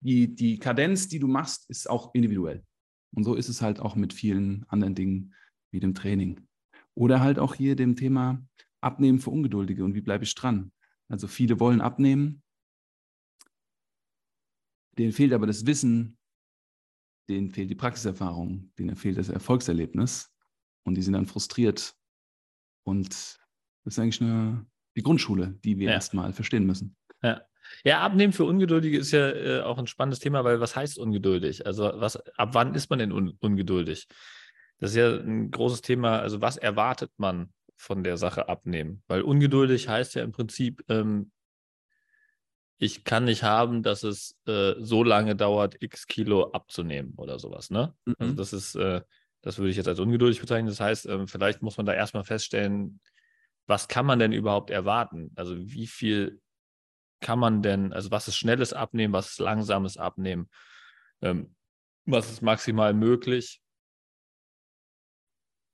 die, 0.01 0.35
die 0.35 0.59
Kadenz, 0.59 1.07
die 1.07 1.19
du 1.19 1.27
machst, 1.27 1.69
ist 1.69 1.89
auch 1.89 2.13
individuell. 2.13 2.63
Und 3.13 3.23
so 3.23 3.35
ist 3.35 3.49
es 3.49 3.61
halt 3.61 3.79
auch 3.79 3.95
mit 3.95 4.13
vielen 4.13 4.65
anderen 4.67 4.95
Dingen 4.95 5.33
wie 5.71 5.79
dem 5.79 5.93
Training. 5.93 6.47
Oder 6.93 7.19
halt 7.19 7.39
auch 7.39 7.55
hier 7.55 7.75
dem 7.75 7.95
Thema 7.95 8.45
Abnehmen 8.81 9.19
für 9.19 9.29
Ungeduldige 9.29 9.83
und 9.83 9.93
wie 9.95 10.01
bleibe 10.01 10.23
ich 10.23 10.35
dran. 10.35 10.71
Also 11.09 11.27
viele 11.27 11.59
wollen 11.59 11.81
abnehmen, 11.81 12.43
denen 14.97 15.13
fehlt 15.13 15.33
aber 15.33 15.47
das 15.47 15.65
Wissen, 15.65 16.17
denen 17.29 17.51
fehlt 17.51 17.69
die 17.69 17.75
Praxiserfahrung, 17.75 18.71
denen 18.77 18.95
fehlt 18.95 19.17
das 19.17 19.29
Erfolgserlebnis 19.29 20.33
und 20.83 20.95
die 20.95 21.01
sind 21.01 21.13
dann 21.13 21.25
frustriert. 21.25 21.95
Und 22.83 23.09
das 23.09 23.39
ist 23.85 23.99
eigentlich 23.99 24.21
eine, 24.21 24.65
die 24.95 25.03
Grundschule, 25.03 25.59
die 25.63 25.77
wir 25.77 25.87
ja. 25.87 25.93
erstmal 25.93 26.33
verstehen 26.33 26.65
müssen. 26.65 26.95
Ja. 27.21 27.46
Ja, 27.83 28.01
Abnehmen 28.01 28.33
für 28.33 28.45
Ungeduldige 28.45 28.97
ist 28.97 29.11
ja 29.11 29.29
äh, 29.29 29.61
auch 29.61 29.77
ein 29.77 29.87
spannendes 29.87 30.19
Thema, 30.19 30.43
weil 30.43 30.59
was 30.59 30.75
heißt 30.75 30.97
ungeduldig? 30.97 31.65
Also 31.65 31.91
was, 31.95 32.17
ab 32.37 32.49
wann 32.53 32.75
ist 32.75 32.89
man 32.89 32.99
denn 32.99 33.11
un 33.11 33.37
ungeduldig? 33.39 34.07
Das 34.79 34.91
ist 34.91 34.97
ja 34.97 35.15
ein 35.17 35.51
großes 35.51 35.81
Thema. 35.81 36.19
Also 36.19 36.41
was 36.41 36.57
erwartet 36.57 37.11
man 37.17 37.51
von 37.75 38.03
der 38.03 38.17
Sache 38.17 38.49
abnehmen? 38.49 39.03
Weil 39.07 39.21
ungeduldig 39.21 39.87
heißt 39.87 40.15
ja 40.15 40.23
im 40.23 40.31
Prinzip, 40.31 40.83
ähm, 40.89 41.31
ich 42.79 43.03
kann 43.03 43.25
nicht 43.25 43.43
haben, 43.43 43.81
dass 43.81 44.03
es 44.03 44.37
äh, 44.45 44.75
so 44.77 45.03
lange 45.03 45.35
dauert, 45.35 45.81
x 45.81 46.05
Kilo 46.05 46.51
abzunehmen 46.51 47.13
oder 47.17 47.39
sowas. 47.39 47.71
Ne? 47.71 47.93
Also 48.05 48.11
mhm. 48.11 48.15
Also 48.19 48.33
das 48.35 48.53
ist, 48.53 48.75
äh, 48.75 49.01
das 49.41 49.57
würde 49.57 49.71
ich 49.71 49.77
jetzt 49.77 49.87
als 49.87 49.99
ungeduldig 49.99 50.39
bezeichnen. 50.39 50.67
Das 50.67 50.79
heißt, 50.79 51.07
äh, 51.07 51.27
vielleicht 51.27 51.61
muss 51.61 51.77
man 51.77 51.85
da 51.85 51.93
erstmal 51.93 52.23
feststellen, 52.23 52.99
was 53.65 53.87
kann 53.87 54.05
man 54.05 54.19
denn 54.19 54.31
überhaupt 54.31 54.69
erwarten? 54.69 55.31
Also 55.35 55.57
wie 55.57 55.87
viel 55.87 56.39
kann 57.19 57.39
man 57.39 57.61
denn, 57.61 57.93
also 57.93 58.11
was 58.11 58.27
ist 58.27 58.35
schnelles 58.35 58.73
Abnehmen, 58.73 59.13
was 59.13 59.31
ist 59.31 59.39
langsames 59.39 59.97
Abnehmen? 59.97 60.49
Ähm, 61.21 61.55
was 62.05 62.31
ist 62.31 62.41
maximal 62.41 62.93
möglich? 62.93 63.61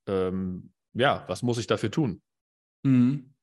Ähm, 0.07 0.73
ja, 0.93 1.25
was 1.27 1.43
muss 1.43 1.57
ich 1.57 1.67
dafür 1.67 1.91
tun? 1.91 2.21
Mhm. 2.83 3.33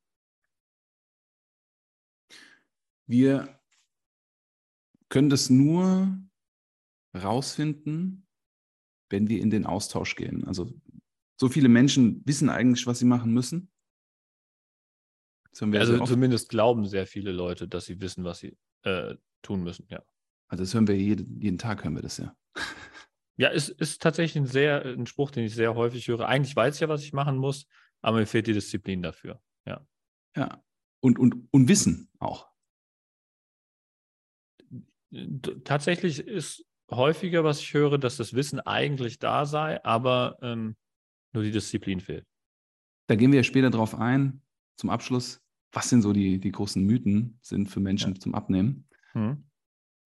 Wir 3.07 3.61
können 5.09 5.31
das 5.31 5.51
nur 5.51 6.17
rausfinden, 7.15 8.27
wenn 9.09 9.29
wir 9.29 9.41
in 9.41 9.51
den 9.51 9.67
Austausch 9.67 10.15
gehen. 10.15 10.47
Also 10.47 10.73
so 11.37 11.49
viele 11.49 11.69
Menschen 11.69 12.23
wissen 12.27 12.49
eigentlich, 12.49 12.87
was 12.87 13.01
sie 13.01 13.07
machen 13.07 13.33
müssen. 13.33 13.71
Also 15.59 16.05
zumindest 16.05 16.49
glauben 16.49 16.87
sehr 16.87 17.07
viele 17.07 17.33
Leute, 17.33 17.69
dass 17.69 17.87
sie 17.87 18.01
wissen, 18.01 18.25
was 18.25 18.39
sie 18.39 18.57
äh, 18.83 19.15
tun 19.43 19.63
müssen, 19.63 19.87
ja. 19.89 20.03
Also 20.49 20.65
das 20.65 20.75
hören 20.75 20.89
wir 20.89 20.97
jeden, 20.97 21.41
jeden 21.41 21.59
Tag, 21.59 21.85
hören 21.85 21.95
wir 21.95 22.03
das 22.03 22.19
ja. 22.19 22.35
Ja, 23.37 23.51
es 23.51 23.71
ist 23.71 24.03
tatsächlich 24.03 24.37
ein 24.37 24.47
sehr 24.47 24.85
ein 24.85 25.07
Spruch, 25.07 25.31
den 25.31 25.45
ich 25.45 25.55
sehr 25.55 25.75
häufig 25.75 26.07
höre. 26.09 26.29
Eigentlich 26.29 26.55
weiß 26.55 26.75
ich 26.75 26.81
ja, 26.83 26.91
was 26.91 27.03
ich 27.03 27.15
machen 27.15 27.39
muss, 27.39 27.67
aber 28.03 28.19
mir 28.19 28.27
fehlt 28.27 28.47
die 28.47 28.53
Disziplin 28.53 29.01
dafür. 29.01 29.41
Ja. 29.65 29.87
Ja. 30.37 30.63
Und, 31.01 31.19
und, 31.19 31.49
und 31.51 31.67
Wissen 31.67 32.11
auch. 32.19 32.51
Tatsächlich 35.65 36.19
ist 36.19 36.67
häufiger, 36.91 37.43
was 37.43 37.61
ich 37.61 37.73
höre, 37.73 37.97
dass 37.97 38.19
das 38.19 38.35
Wissen 38.35 38.61
eigentlich 38.61 39.19
da 39.19 39.47
sei, 39.47 39.83
aber 39.85 40.37
ähm, 40.43 40.77
nur 41.33 41.43
die 41.43 41.51
Disziplin 41.51 42.01
fehlt. 42.01 42.27
Da 43.07 43.17
gehen 43.17 43.33
wir 43.33 43.39
ja 43.39 43.45
später 43.45 43.71
drauf 43.71 43.95
ein, 43.95 44.43
zum 44.77 44.91
Abschluss, 44.91 45.41
was 45.73 45.89
sind 45.89 46.03
so 46.03 46.13
die, 46.13 46.39
die 46.39 46.53
großen 46.53 46.85
Mythen 46.85 47.39
sind 47.43 47.69
für 47.69 47.81
Menschen 47.81 48.15
ja. 48.15 48.21
zum 48.21 48.35
Abnehmen. 48.35 48.89
Mhm. 49.15 49.45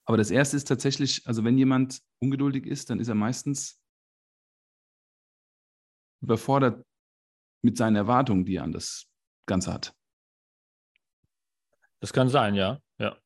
Aber 0.04 0.16
das 0.16 0.30
erste 0.30 0.56
ist 0.56 0.68
tatsächlich, 0.68 1.26
also 1.26 1.44
wenn 1.44 1.56
jemand 1.56 2.02
ungeduldig 2.21 2.66
ist, 2.66 2.90
dann 2.90 3.00
ist 3.00 3.09
er 3.09 3.14
meistens 3.14 3.80
überfordert 6.21 6.85
mit 7.62 7.76
seinen 7.76 7.97
Erwartungen, 7.97 8.44
die 8.44 8.56
er 8.56 8.64
an 8.64 8.73
das 8.73 9.06
Ganze 9.47 9.73
hat. 9.73 9.94
Das 12.00 12.12
kann 12.12 12.28
sein, 12.28 12.54
ja. 12.54 12.80
ja. 12.99 13.16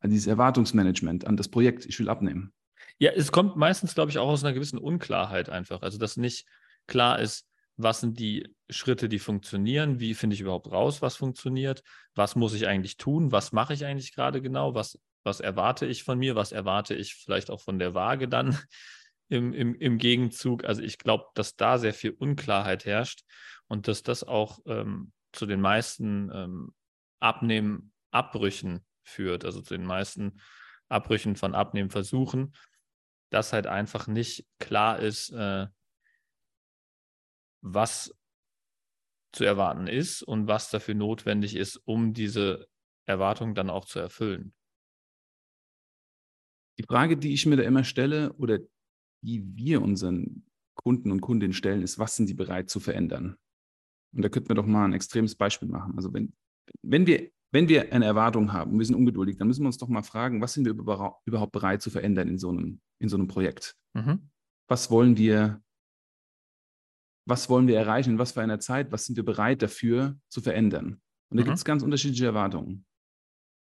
Also 0.00 0.12
dieses 0.12 0.26
Erwartungsmanagement 0.26 1.26
an 1.26 1.36
das 1.36 1.48
Projekt, 1.48 1.86
ich 1.86 1.98
will 2.00 2.08
abnehmen. 2.08 2.52
Ja, 2.98 3.12
es 3.12 3.30
kommt 3.30 3.56
meistens, 3.56 3.94
glaube 3.94 4.10
ich, 4.10 4.18
auch 4.18 4.28
aus 4.28 4.42
einer 4.42 4.54
gewissen 4.54 4.78
Unklarheit 4.78 5.48
einfach. 5.48 5.82
Also, 5.82 5.98
dass 5.98 6.16
nicht 6.16 6.46
klar 6.86 7.18
ist, 7.20 7.46
was 7.82 8.00
sind 8.00 8.18
die 8.18 8.54
Schritte, 8.68 9.08
die 9.08 9.18
funktionieren, 9.18 10.00
wie 10.00 10.14
finde 10.14 10.34
ich 10.34 10.40
überhaupt 10.40 10.70
raus, 10.70 11.02
was 11.02 11.16
funktioniert, 11.16 11.82
was 12.14 12.36
muss 12.36 12.54
ich 12.54 12.66
eigentlich 12.66 12.96
tun, 12.96 13.32
was 13.32 13.52
mache 13.52 13.74
ich 13.74 13.84
eigentlich 13.84 14.14
gerade 14.14 14.42
genau, 14.42 14.74
was, 14.74 14.98
was 15.24 15.40
erwarte 15.40 15.86
ich 15.86 16.04
von 16.04 16.18
mir, 16.18 16.36
was 16.36 16.52
erwarte 16.52 16.94
ich 16.94 17.14
vielleicht 17.14 17.50
auch 17.50 17.60
von 17.60 17.78
der 17.78 17.94
Waage 17.94 18.28
dann 18.28 18.58
im, 19.28 19.52
im, 19.52 19.74
im 19.74 19.98
Gegenzug. 19.98 20.64
Also 20.64 20.82
ich 20.82 20.98
glaube, 20.98 21.26
dass 21.34 21.56
da 21.56 21.78
sehr 21.78 21.94
viel 21.94 22.12
Unklarheit 22.12 22.84
herrscht 22.84 23.22
und 23.68 23.88
dass 23.88 24.02
das 24.02 24.24
auch 24.24 24.58
ähm, 24.66 25.12
zu 25.32 25.46
den 25.46 25.60
meisten 25.60 26.30
ähm, 26.32 26.74
Abnehmen, 27.20 27.92
Abbrüchen 28.10 28.84
führt, 29.04 29.44
also 29.44 29.60
zu 29.60 29.74
den 29.74 29.86
meisten 29.86 30.40
Abbrüchen 30.88 31.36
von 31.36 31.54
Abnehmversuchen, 31.54 32.54
dass 33.30 33.52
halt 33.52 33.66
einfach 33.66 34.06
nicht 34.08 34.46
klar 34.58 34.98
ist, 34.98 35.30
äh, 35.30 35.66
was 37.62 38.14
zu 39.32 39.44
erwarten 39.44 39.86
ist 39.86 40.22
und 40.22 40.48
was 40.48 40.70
dafür 40.70 40.94
notwendig 40.94 41.56
ist, 41.56 41.76
um 41.84 42.12
diese 42.12 42.66
Erwartung 43.06 43.54
dann 43.54 43.70
auch 43.70 43.84
zu 43.84 43.98
erfüllen. 43.98 44.54
Die 46.78 46.84
Frage, 46.84 47.16
die 47.16 47.32
ich 47.32 47.46
mir 47.46 47.56
da 47.56 47.62
immer 47.62 47.84
stelle 47.84 48.32
oder 48.34 48.58
die 49.22 49.44
wir 49.54 49.82
unseren 49.82 50.46
Kunden 50.74 51.12
und 51.12 51.20
Kundinnen 51.20 51.52
stellen, 51.52 51.82
ist, 51.82 51.98
was 51.98 52.16
sind 52.16 52.26
sie 52.26 52.34
bereit 52.34 52.70
zu 52.70 52.80
verändern? 52.80 53.36
Und 54.14 54.22
da 54.22 54.28
könnten 54.28 54.48
wir 54.48 54.54
doch 54.56 54.66
mal 54.66 54.84
ein 54.84 54.94
extremes 54.94 55.34
Beispiel 55.34 55.68
machen. 55.68 55.94
Also 55.96 56.12
wenn, 56.12 56.32
wenn, 56.82 57.06
wir, 57.06 57.30
wenn 57.52 57.68
wir 57.68 57.92
eine 57.92 58.06
Erwartung 58.06 58.52
haben, 58.52 58.78
wir 58.78 58.86
sind 58.86 58.96
ungeduldig, 58.96 59.36
dann 59.36 59.46
müssen 59.46 59.62
wir 59.62 59.66
uns 59.66 59.78
doch 59.78 59.88
mal 59.88 60.02
fragen, 60.02 60.40
was 60.40 60.54
sind 60.54 60.64
wir 60.64 60.72
überhaupt 60.72 61.52
bereit 61.52 61.82
zu 61.82 61.90
verändern 61.90 62.28
in 62.28 62.38
so 62.38 62.48
einem, 62.48 62.80
in 62.98 63.08
so 63.08 63.16
einem 63.16 63.28
Projekt? 63.28 63.76
Mhm. 63.92 64.30
Was 64.68 64.90
wollen 64.90 65.16
wir 65.16 65.62
was 67.30 67.48
wollen 67.48 67.66
wir 67.66 67.78
erreichen, 67.78 68.10
in 68.10 68.18
was 68.18 68.32
für 68.32 68.42
einer 68.42 68.60
Zeit, 68.60 68.92
was 68.92 69.06
sind 69.06 69.16
wir 69.16 69.24
bereit 69.24 69.62
dafür 69.62 70.18
zu 70.28 70.42
verändern. 70.42 71.00
Und 71.30 71.38
da 71.38 71.42
mhm. 71.42 71.46
gibt 71.46 71.56
es 71.56 71.64
ganz 71.64 71.82
unterschiedliche 71.82 72.26
Erwartungen. 72.26 72.84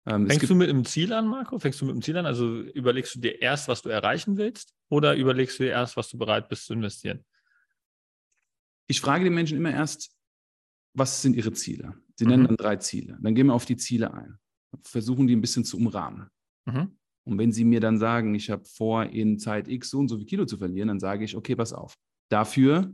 Ähm, 0.07 0.29
Fängst 0.29 0.51
du 0.51 0.55
mit 0.57 0.69
einem 0.69 0.85
Ziel 0.85 1.13
an, 1.13 1.29
Marco? 1.29 1.59
Fängst 1.59 1.81
du 1.81 1.85
mit 1.85 1.93
einem 1.93 2.03
Ziel 2.03 2.17
an? 2.17 2.27
Also 2.27 2.61
überlegst 2.61 3.15
du 3.15 3.21
dir 3.21 3.41
erst, 3.41 3.69
was 3.69 3.83
du 3.83 3.89
erreichen 3.89 4.37
willst 4.37 4.75
oder 4.89 5.15
überlegst 5.15 5.59
du 5.59 5.65
dir 5.65 5.71
erst, 5.71 5.97
was 5.97 6.09
du 6.09 6.19
bereit 6.19 6.49
bist 6.49 6.67
zu 6.67 6.73
investieren? 6.73 7.25
Ich 8.89 9.01
frage 9.01 9.25
die 9.25 9.31
Menschen 9.31 9.57
immer 9.57 9.71
erst, 9.71 10.17
was 10.95 11.23
sind 11.23 11.37
ihre 11.37 11.53
Ziele? 11.53 11.95
Sie 12.17 12.25
mhm. 12.25 12.31
nennen 12.31 12.47
dann 12.49 12.57
drei 12.57 12.77
Ziele. 12.77 13.17
Dann 13.21 13.35
gehen 13.35 13.47
wir 13.47 13.55
auf 13.55 13.65
die 13.65 13.77
Ziele 13.77 14.13
ein. 14.13 14.39
Versuchen 14.83 15.27
die 15.27 15.37
ein 15.37 15.41
bisschen 15.41 15.65
zu 15.65 15.77
umrahmen. 15.77 16.29
Mhm. 16.65 16.99
Und 17.25 17.39
wenn 17.39 17.53
sie 17.53 17.65
mir 17.65 17.81
dann 17.81 17.99
sagen, 17.99 18.35
ich 18.35 18.51
habe 18.51 18.65
vor, 18.65 19.05
in 19.05 19.39
Zeit 19.39 19.69
X 19.69 19.91
so 19.91 19.99
und 20.01 20.09
so 20.09 20.17
viel 20.17 20.27
Kilo 20.27 20.47
zu 20.47 20.59
verlieren, 20.59 20.89
dann 20.89 20.99
sage 21.01 21.25
ich, 21.25 21.37
okay, 21.37 21.55
pass 21.55 21.73
auf. 21.73 21.97
Dafür 22.29 22.93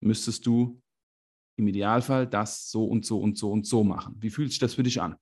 müsstest 0.00 0.46
du 0.46 0.80
im 1.58 1.68
Idealfall 1.68 2.26
das 2.26 2.70
so 2.70 2.86
und 2.86 3.04
so 3.04 3.20
und 3.20 3.38
so 3.38 3.50
und 3.50 3.66
so 3.66 3.82
machen. 3.82 4.14
Wie 4.18 4.30
fühlt 4.30 4.50
sich 4.50 4.58
das 4.58 4.74
für 4.74 4.82
dich 4.82 5.00
an? 5.00 5.16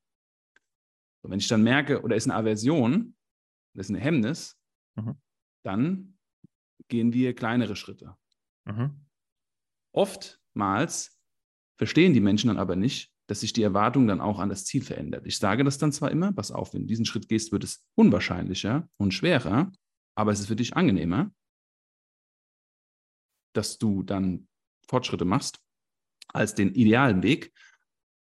Und 1.23 1.31
wenn 1.31 1.39
ich 1.39 1.49
dann 1.49 1.63
merke, 1.63 2.03
oder 2.03 2.17
ist 2.17 2.25
eine 2.25 2.35
Aversion, 2.35 3.17
das 3.75 3.87
ist 3.87 3.91
eine 3.91 4.01
Hemmnis, 4.01 4.59
mhm. 4.97 5.17
dann 5.65 6.19
gehen 6.89 7.13
wir 7.13 7.35
kleinere 7.35 7.77
Schritte. 7.77 8.17
Mhm. 8.67 9.07
Oftmals 9.95 11.19
verstehen 11.79 12.13
die 12.13 12.21
Menschen 12.21 12.49
dann 12.49 12.59
aber 12.59 12.77
nicht, 12.77 13.13
dass 13.27 13.41
sich 13.41 13.53
die 13.53 13.63
Erwartung 13.63 14.07
dann 14.07 14.21
auch 14.21 14.39
an 14.39 14.49
das 14.49 14.65
Ziel 14.65 14.83
verändert. 14.83 15.27
Ich 15.27 15.39
sage 15.39 15.65
das 15.65 15.79
dann 15.79 15.93
zwar 15.93 16.11
immer, 16.11 16.33
pass 16.33 16.51
auf, 16.51 16.75
wenn 16.75 16.83
du 16.83 16.89
diesen 16.89 17.07
Schritt 17.07 17.29
gehst, 17.29 17.53
wird 17.53 17.65
es 17.65 17.87
unwahrscheinlicher 17.95 18.89
und 18.99 19.15
schwerer, 19.15 19.73
aber 20.15 20.33
es 20.33 20.41
ist 20.41 20.49
für 20.49 20.57
dich 20.57 20.77
angenehmer, 20.77 21.33
dass 23.55 23.79
du 23.79 24.03
dann 24.03 24.49
Fortschritte 24.89 25.25
machst 25.25 25.61
als 26.29 26.55
den 26.55 26.75
idealen 26.75 27.23
Weg. 27.23 27.53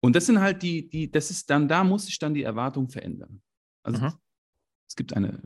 Und 0.00 0.14
das 0.14 0.26
sind 0.26 0.40
halt 0.40 0.62
die, 0.62 0.88
die, 0.88 1.10
das 1.10 1.30
ist 1.30 1.48
dann, 1.50 1.68
da 1.68 1.82
muss 1.84 2.06
sich 2.06 2.18
dann 2.18 2.34
die 2.34 2.42
Erwartung 2.42 2.88
verändern. 2.88 3.42
Also 3.82 4.00
mhm. 4.00 4.12
es 4.88 4.96
gibt 4.96 5.14
eine, 5.14 5.42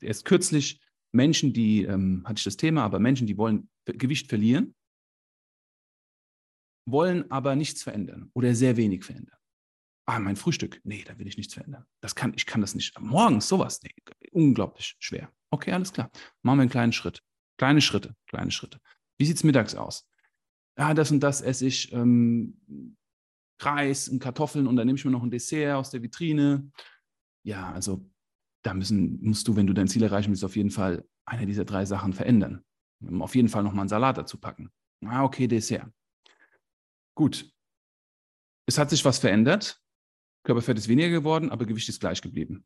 erst 0.00 0.24
kürzlich 0.24 0.80
Menschen, 1.12 1.52
die, 1.52 1.84
ähm, 1.84 2.22
hatte 2.24 2.38
ich 2.38 2.44
das 2.44 2.56
Thema, 2.56 2.82
aber 2.82 2.98
Menschen, 2.98 3.26
die 3.26 3.36
wollen 3.36 3.68
Gewicht 3.84 4.28
verlieren, 4.28 4.74
wollen 6.86 7.30
aber 7.30 7.54
nichts 7.54 7.82
verändern 7.82 8.30
oder 8.34 8.54
sehr 8.54 8.76
wenig 8.76 9.04
verändern. 9.04 9.36
Ah, 10.06 10.18
mein 10.18 10.36
Frühstück, 10.36 10.80
nee, 10.82 11.04
da 11.06 11.16
will 11.18 11.28
ich 11.28 11.36
nichts 11.36 11.54
verändern. 11.54 11.86
Das 12.00 12.16
kann, 12.16 12.32
ich 12.34 12.44
kann 12.44 12.60
das 12.60 12.74
nicht. 12.74 12.98
Morgens 12.98 13.46
sowas, 13.46 13.80
nee, 13.82 13.94
unglaublich 14.32 14.96
schwer. 14.98 15.32
Okay, 15.50 15.70
alles 15.70 15.92
klar. 15.92 16.10
Machen 16.42 16.58
wir 16.58 16.62
einen 16.62 16.70
kleinen 16.70 16.92
Schritt. 16.92 17.22
Kleine 17.56 17.80
Schritte, 17.80 18.16
kleine 18.26 18.50
Schritte. 18.50 18.80
Wie 19.18 19.24
sieht 19.24 19.36
es 19.36 19.44
mittags 19.44 19.76
aus? 19.76 20.08
Ja, 20.78 20.94
das 20.94 21.10
und 21.10 21.20
das 21.20 21.40
esse 21.40 21.66
ich. 21.66 21.92
Ähm, 21.92 22.56
Reis 23.60 24.08
und 24.08 24.18
Kartoffeln 24.18 24.66
und 24.66 24.76
dann 24.76 24.86
nehme 24.86 24.98
ich 24.98 25.04
mir 25.04 25.10
noch 25.10 25.22
ein 25.22 25.30
Dessert 25.30 25.76
aus 25.76 25.90
der 25.90 26.02
Vitrine. 26.02 26.70
Ja, 27.44 27.72
also 27.72 28.04
da 28.62 28.74
müssen, 28.74 29.22
musst 29.22 29.46
du, 29.48 29.56
wenn 29.56 29.66
du 29.66 29.72
dein 29.72 29.88
Ziel 29.88 30.02
erreichen 30.02 30.30
willst, 30.30 30.44
auf 30.44 30.56
jeden 30.56 30.70
Fall 30.70 31.04
eine 31.24 31.46
dieser 31.46 31.64
drei 31.64 31.84
Sachen 31.84 32.12
verändern. 32.12 32.64
Auf 33.20 33.34
jeden 33.34 33.48
Fall 33.48 33.62
nochmal 33.62 33.82
einen 33.82 33.88
Salat 33.88 34.18
dazu 34.18 34.38
packen. 34.38 34.70
Ah, 35.04 35.24
okay, 35.24 35.46
Dessert. 35.48 35.90
Gut. 37.16 37.52
Es 38.66 38.78
hat 38.78 38.90
sich 38.90 39.04
was 39.04 39.18
verändert. 39.18 39.80
Körperfett 40.44 40.78
ist 40.78 40.88
weniger 40.88 41.10
geworden, 41.10 41.50
aber 41.50 41.66
Gewicht 41.66 41.88
ist 41.88 42.00
gleich 42.00 42.20
geblieben. 42.20 42.64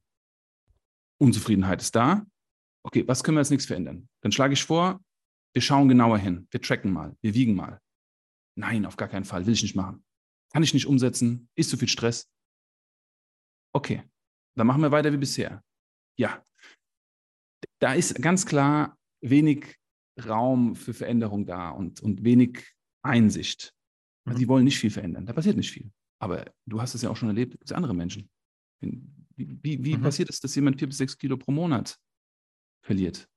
Unzufriedenheit 1.18 1.80
ist 1.80 1.94
da. 1.94 2.26
Okay, 2.82 3.06
was 3.06 3.24
können 3.24 3.36
wir 3.36 3.40
als 3.40 3.50
nächstes 3.50 3.68
verändern? 3.68 4.08
Dann 4.20 4.32
schlage 4.32 4.52
ich 4.52 4.64
vor, 4.64 5.00
wir 5.54 5.62
schauen 5.62 5.88
genauer 5.88 6.18
hin. 6.18 6.46
Wir 6.50 6.60
tracken 6.60 6.92
mal. 6.92 7.16
Wir 7.22 7.34
wiegen 7.34 7.54
mal. 7.54 7.80
Nein, 8.58 8.86
auf 8.86 8.96
gar 8.96 9.08
keinen 9.08 9.24
Fall. 9.24 9.46
Will 9.46 9.54
ich 9.54 9.62
nicht 9.62 9.76
machen. 9.76 10.04
Kann 10.52 10.62
ich 10.62 10.74
nicht 10.74 10.86
umsetzen. 10.86 11.48
Ist 11.54 11.70
zu 11.70 11.76
viel 11.76 11.88
Stress. 11.88 12.30
Okay, 13.74 14.02
dann 14.56 14.66
machen 14.66 14.80
wir 14.80 14.90
weiter 14.90 15.12
wie 15.12 15.18
bisher. 15.18 15.62
Ja, 16.18 16.42
da 17.78 17.92
ist 17.92 18.20
ganz 18.22 18.46
klar 18.46 18.98
wenig 19.20 19.76
Raum 20.24 20.74
für 20.76 20.94
Veränderung 20.94 21.46
da 21.46 21.70
und, 21.70 22.00
und 22.00 22.24
wenig 22.24 22.64
Einsicht. 23.02 23.74
Also 24.24 24.38
die 24.38 24.48
wollen 24.48 24.64
nicht 24.64 24.78
viel 24.78 24.90
verändern. 24.90 25.26
Da 25.26 25.32
passiert 25.32 25.56
nicht 25.56 25.70
viel. 25.70 25.90
Aber 26.18 26.50
du 26.64 26.80
hast 26.80 26.94
es 26.94 27.02
ja 27.02 27.10
auch 27.10 27.16
schon 27.16 27.28
erlebt, 27.28 27.56
es 27.62 27.72
andere 27.72 27.94
Menschen. 27.94 28.30
Wie, 28.80 29.02
wie, 29.36 29.84
wie 29.84 29.96
mhm. 29.96 30.02
passiert 30.02 30.30
es, 30.30 30.40
dass 30.40 30.54
jemand 30.54 30.78
vier 30.78 30.88
bis 30.88 30.96
sechs 30.96 31.16
Kilo 31.16 31.36
pro 31.36 31.52
Monat 31.52 31.98
verliert? 32.82 33.28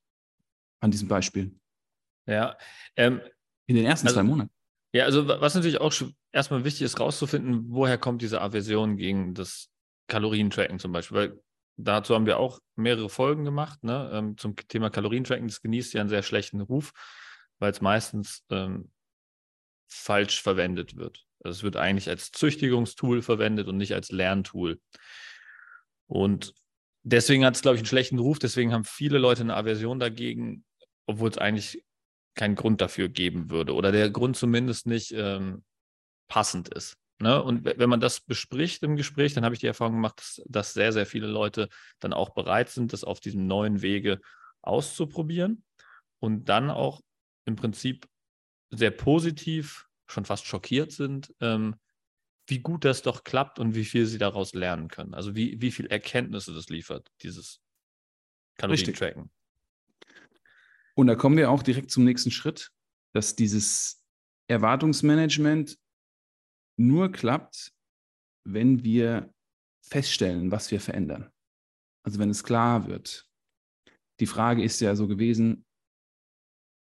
An 0.82 0.92
diesem 0.92 1.10
Beispiel. 1.10 1.60
Ja. 2.26 2.58
Ähm, 2.96 3.20
In 3.68 3.76
den 3.76 3.86
ersten 3.86 4.08
also, 4.08 4.16
zwei 4.16 4.24
Monaten. 4.24 4.52
Ja, 4.92 5.06
also 5.06 5.28
was 5.28 5.54
natürlich 5.54 5.80
auch 5.80 5.94
erstmal 6.32 6.64
wichtig 6.64 6.82
ist, 6.82 7.00
rauszufinden, 7.00 7.66
woher 7.70 7.98
kommt 7.98 8.22
diese 8.22 8.42
Aversion 8.42 8.98
gegen 8.98 9.34
das 9.36 9.70
Kalorientracken 10.08 10.80
zum 10.80 10.92
Beispiel. 10.92 11.18
Weil 11.18 11.40
dazu 11.78 12.16
haben 12.16 12.26
wir 12.26 12.40
auch 12.40 12.60
mehrere 12.76 13.10
Folgen 13.10 13.46
gemacht 13.46 13.84
ne, 13.84 14.10
ähm, 14.14 14.38
zum 14.38 14.56
Thema 14.56 14.90
Kalorientracken. 14.90 15.48
Das 15.48 15.62
genießt 15.62 15.94
ja 15.94 16.02
einen 16.02 16.10
sehr 16.10 16.24
schlechten 16.24 16.62
Ruf, 16.62 16.92
weil 17.60 17.72
es 17.72 17.82
meistens 17.82 18.44
ähm, 18.50 18.92
falsch 19.88 20.42
verwendet 20.42 20.96
wird. 20.96 21.26
Also 21.44 21.58
es 21.58 21.64
wird 21.64 21.78
eigentlich 21.78 22.10
als 22.10 22.32
Züchtigungstool 22.32 23.22
verwendet 23.22 23.68
und 23.68 23.78
nicht 23.78 23.94
als 23.94 24.12
Lerntool. 24.12 24.80
Und 26.08 26.54
deswegen 27.04 27.46
hat 27.46 27.56
es, 27.56 27.62
glaube 27.62 27.76
ich, 27.76 27.82
einen 27.82 27.88
schlechten 27.88 28.20
Ruf. 28.20 28.40
Deswegen 28.40 28.74
haben 28.74 28.84
viele 28.84 29.20
Leute 29.20 29.42
eine 29.42 29.56
Aversion 29.56 30.00
dagegen, 30.00 30.66
obwohl 31.06 31.30
es 31.30 31.38
eigentlich 31.38 31.84
keinen 32.40 32.56
Grund 32.56 32.80
dafür 32.80 33.10
geben 33.10 33.50
würde 33.50 33.76
oder 33.76 33.92
der 33.92 34.10
Grund 34.10 34.38
zumindest 34.38 34.88
nicht 34.88 35.12
ähm, 35.12 35.62
passend 36.30 36.70
ist. 36.70 36.96
Ne? 37.22 37.44
Und 37.44 37.66
wenn 37.66 37.90
man 37.90 38.00
das 38.00 38.22
bespricht 38.22 38.82
im 38.82 38.96
Gespräch, 38.96 39.34
dann 39.34 39.44
habe 39.44 39.54
ich 39.54 39.60
die 39.60 39.68
Erfahrung 39.68 39.96
gemacht, 39.96 40.20
dass, 40.20 40.42
dass 40.48 40.74
sehr, 40.74 40.94
sehr 40.94 41.06
viele 41.06 41.28
Leute 41.28 41.68
dann 42.00 42.14
auch 42.14 42.30
bereit 42.30 42.70
sind, 42.70 42.94
das 42.94 43.04
auf 43.04 43.20
diesem 43.20 43.46
neuen 43.46 43.82
Wege 43.82 44.22
auszuprobieren 44.62 45.66
und 46.20 46.48
dann 46.48 46.70
auch 46.70 47.02
im 47.44 47.58
Prinzip 47.58 48.08
sehr 48.70 48.92
positiv, 48.92 49.90
schon 50.08 50.24
fast 50.24 50.46
schockiert 50.46 50.94
sind, 50.94 51.36
ähm, 51.42 51.76
wie 52.48 52.60
gut 52.60 52.86
das 52.86 53.02
doch 53.02 53.26
klappt 53.26 53.60
und 53.60 53.76
wie 53.76 53.84
viel 53.84 54.06
sie 54.06 54.18
daraus 54.18 54.54
lernen 54.54 54.88
können. 54.88 55.14
Also 55.14 55.36
wie, 55.36 55.62
wie 55.62 55.72
viel 55.72 55.88
Erkenntnisse 55.88 56.54
das 56.54 56.70
liefert, 56.70 57.12
dieses 57.22 57.60
Kalorien-Tracken. 58.56 59.30
Und 61.00 61.08
da 61.08 61.16
kommen 61.16 61.38
wir 61.38 61.50
auch 61.50 61.64
direkt 61.64 61.92
zum 61.92 62.04
nächsten 62.04 62.30
Schritt, 62.30 62.74
dass 63.16 63.34
dieses 63.34 64.06
Erwartungsmanagement 64.50 65.80
nur 66.78 67.10
klappt, 67.10 67.74
wenn 68.46 68.84
wir 68.84 69.34
feststellen, 69.82 70.52
was 70.52 70.72
wir 70.72 70.82
verändern. 70.82 71.32
Also 72.06 72.20
wenn 72.20 72.30
es 72.30 72.44
klar 72.44 72.88
wird. 72.88 73.32
Die 74.20 74.26
Frage 74.26 74.62
ist 74.62 74.82
ja 74.82 74.94
so 74.98 75.08
gewesen, 75.08 75.66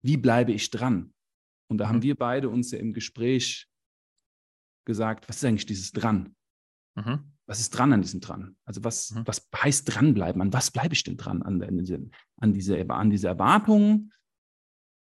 wie 0.05 0.19
bleibe 0.19 0.53
ich 0.53 0.69
dran? 0.69 1.15
Und 1.71 1.79
da 1.79 1.87
mhm. 1.87 1.89
haben 1.89 2.03
wir 2.03 2.15
beide 2.15 2.51
uns 2.51 2.71
ja 2.71 2.79
im 2.79 2.93
Gespräch 2.93 3.67
gesagt, 4.87 5.27
was 5.27 5.37
ist 5.37 5.45
eigentlich 5.47 5.65
dieses 5.65 5.91
dran? 5.91 6.37
Mhm. 6.97 7.32
Was 7.47 7.61
ist 7.61 7.71
dran 7.71 7.93
an 7.93 8.03
diesem 8.03 8.21
dran? 8.21 8.57
Also 8.65 8.85
was, 8.85 9.11
mhm. 9.11 9.23
was 9.27 9.49
heißt 9.55 9.95
dranbleiben? 9.95 10.41
An 10.41 10.53
was 10.53 10.71
bleibe 10.71 10.95
ich 10.95 11.03
denn 11.03 11.17
dran? 11.17 11.43
An, 11.43 11.63
an, 11.63 11.79
diese, 11.79 12.11
an, 12.37 12.53
diese, 12.53 12.89
an 12.91 13.11
diese 13.11 13.29
Erwartungen 13.29 14.13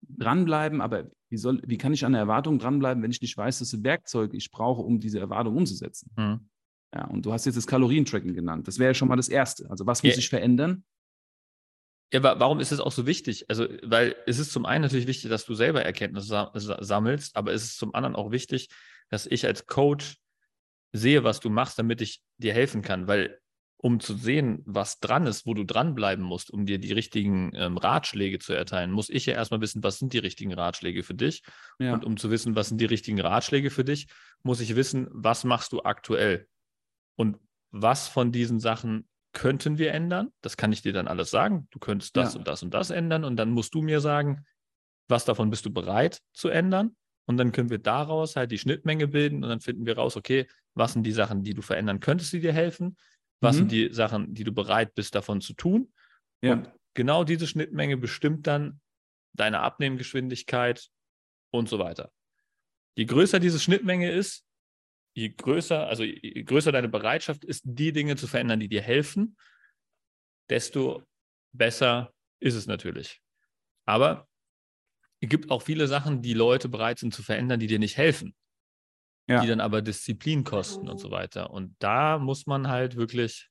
dranbleiben, 0.02 0.82
aber 0.82 1.10
wie, 1.30 1.38
soll, 1.38 1.62
wie 1.66 1.78
kann 1.78 1.94
ich 1.94 2.06
an 2.06 2.14
der 2.14 2.22
Erwartung 2.22 2.60
dranbleiben, 2.60 3.02
wenn 3.04 3.12
ich 3.12 3.22
nicht 3.22 3.38
weiß, 3.38 3.60
dass 3.60 3.72
das 3.72 3.84
Werkzeug 3.84 4.34
ich 4.34 4.52
brauche, 4.52 4.82
um 4.82 5.00
diese 5.00 5.20
Erwartung 5.20 5.56
umzusetzen? 5.56 6.12
Mhm. 6.18 6.50
Ja, 6.94 7.06
und 7.06 7.26
du 7.26 7.34
hast 7.34 7.46
jetzt 7.46 7.56
das 7.56 7.66
Kalorientracking 7.66 8.36
genannt. 8.36 8.68
Das 8.68 8.78
wäre 8.78 8.92
ja 8.92 8.94
schon 8.94 9.08
mal 9.08 9.16
das 9.16 9.30
Erste. 9.30 9.70
Also 9.70 9.86
was 9.86 10.04
muss 10.04 10.14
ja. 10.14 10.20
ich 10.20 10.30
verändern? 10.30 10.84
Ja, 12.14 12.22
warum 12.22 12.60
ist 12.60 12.72
es 12.72 12.80
auch 12.80 12.92
so 12.92 13.08
wichtig? 13.08 13.50
Also, 13.50 13.68
weil 13.82 14.16
es 14.28 14.38
ist 14.38 14.52
zum 14.52 14.68
einen 14.68 14.84
natürlich 14.84 15.08
wichtig, 15.08 15.32
dass 15.32 15.46
du 15.46 15.56
selber 15.56 15.84
Erkenntnisse 15.84 16.52
sammelst, 16.54 17.36
aber 17.36 17.54
es 17.54 17.64
ist 17.64 17.80
zum 17.80 17.96
anderen 17.96 18.16
auch 18.16 18.30
wichtig, 18.30 18.70
dass 19.10 19.26
ich 19.26 19.48
als 19.48 19.66
Coach 19.66 20.18
sehe, 20.94 21.24
was 21.24 21.40
du 21.40 21.50
machst, 21.50 21.78
damit 21.78 22.02
ich 22.02 22.22
dir 22.38 22.54
helfen 22.54 22.82
kann. 22.82 23.08
Weil 23.08 23.40
um 23.78 24.00
zu 24.00 24.16
sehen, 24.16 24.64
was 24.66 25.02
dran 25.02 25.28
ist, 25.28 25.46
wo 25.46 25.54
du 25.54 25.66
dranbleiben 25.66 26.24
musst, 26.24 26.52
um 26.52 26.66
dir 26.66 26.80
die 26.80 26.94
richtigen 26.94 27.52
ähm, 27.54 27.78
Ratschläge 27.78 28.40
zu 28.40 28.54
erteilen, 28.54 28.92
muss 28.92 29.10
ich 29.10 29.26
ja 29.26 29.34
erstmal 29.34 29.60
wissen, 29.60 29.84
was 29.84 30.00
sind 30.00 30.14
die 30.14 30.20
richtigen 30.20 30.54
Ratschläge 30.54 31.04
für 31.04 31.16
dich. 31.16 31.44
Ja. 31.80 31.94
Und 31.94 32.06
um 32.06 32.16
zu 32.16 32.32
wissen, 32.32 32.56
was 32.56 32.70
sind 32.70 32.80
die 32.80 32.86
richtigen 32.86 33.20
Ratschläge 33.20 33.70
für 33.70 33.84
dich, 33.84 34.08
muss 34.42 34.62
ich 34.62 34.78
wissen, 34.78 35.10
was 35.12 35.44
machst 35.44 35.74
du 35.74 35.82
aktuell. 35.84 36.48
Und 37.18 37.40
was 37.72 38.08
von 38.08 38.32
diesen 38.32 38.62
Sachen 38.62 39.06
könnten 39.34 39.78
wir 39.78 39.92
ändern? 39.92 40.30
Das 40.40 40.56
kann 40.56 40.72
ich 40.72 40.82
dir 40.82 40.94
dann 40.94 41.10
alles 41.10 41.30
sagen. 41.30 41.68
Du 41.72 41.80
könntest 41.80 42.16
das 42.16 42.36
ja. 42.36 42.40
und 42.40 42.48
das 42.48 42.64
und 42.64 42.74
das 42.74 42.90
ändern. 42.90 43.26
Und 43.26 43.36
dann 43.36 43.50
musst 43.50 43.74
du 43.74 43.82
mir 43.82 44.00
sagen, 44.00 44.46
was 45.10 45.26
davon 45.26 45.50
bist 45.50 45.66
du 45.66 45.74
bereit 45.74 46.22
zu 46.32 46.48
ändern? 46.48 46.96
Und 47.26 47.38
dann 47.38 47.52
können 47.52 47.70
wir 47.70 47.80
daraus 47.80 48.38
halt 48.38 48.52
die 48.52 48.58
Schnittmenge 48.58 49.08
bilden 49.08 49.44
und 49.44 49.50
dann 49.50 49.60
finden 49.60 49.86
wir 49.86 49.98
raus, 49.98 50.16
okay, 50.16 50.48
was 50.76 50.94
sind 50.94 51.04
die 51.04 51.12
Sachen, 51.12 51.44
die 51.44 51.54
du 51.54 51.62
verändern 51.62 52.00
könntest, 52.00 52.34
die 52.34 52.40
dir 52.40 52.54
helfen? 52.54 52.98
Was 53.42 53.56
mhm. 53.56 53.60
sind 53.60 53.72
die 53.72 53.94
Sachen, 53.94 54.34
die 54.34 54.44
du 54.44 54.52
bereit 54.52 54.94
bist, 54.96 55.16
davon 55.16 55.42
zu 55.42 55.54
tun? 55.54 55.94
Ja. 56.42 56.54
Und 56.54 56.72
genau 56.94 57.24
diese 57.24 57.48
Schnittmenge 57.48 57.98
bestimmt 57.98 58.48
dann 58.48 58.82
deine 59.34 59.60
Abnehmgeschwindigkeit 59.62 60.90
und 61.52 61.70
so 61.70 61.80
weiter. 61.80 62.12
Je 62.96 63.06
größer 63.06 63.40
diese 63.40 63.60
Schnittmenge 63.60 64.12
ist, 64.12 64.46
je 65.16 65.30
größer, 65.30 65.88
also 65.88 66.04
je 66.04 66.44
größer 66.44 66.72
deine 66.72 66.90
Bereitschaft 66.90 67.44
ist, 67.44 67.64
die 67.66 67.92
Dinge 67.92 68.16
zu 68.16 68.28
verändern, 68.28 68.60
die 68.60 68.70
dir 68.70 68.82
helfen, 68.82 69.38
desto 70.50 71.04
besser 71.52 72.14
ist 72.40 72.56
es 72.56 72.68
natürlich. 72.68 73.22
Aber 73.86 74.28
es 75.20 75.30
gibt 75.30 75.52
auch 75.52 75.62
viele 75.62 75.88
Sachen, 75.88 76.22
die 76.22 76.34
Leute 76.34 76.70
bereit 76.70 77.00
sind 77.00 77.14
zu 77.14 77.24
verändern, 77.24 77.60
die 77.60 77.68
dir 77.68 77.80
nicht 77.80 77.98
helfen 77.98 78.36
ja. 79.28 79.42
die 79.42 79.48
dann 79.48 79.62
aber 79.62 79.82
Disziplin 79.82 80.44
kosten 80.44 80.88
und 80.90 80.98
so 80.98 81.12
weiter. 81.12 81.52
Und 81.52 81.76
da 81.80 82.20
muss 82.20 82.46
man 82.46 82.68
halt 82.68 82.96
wirklich 82.96 83.50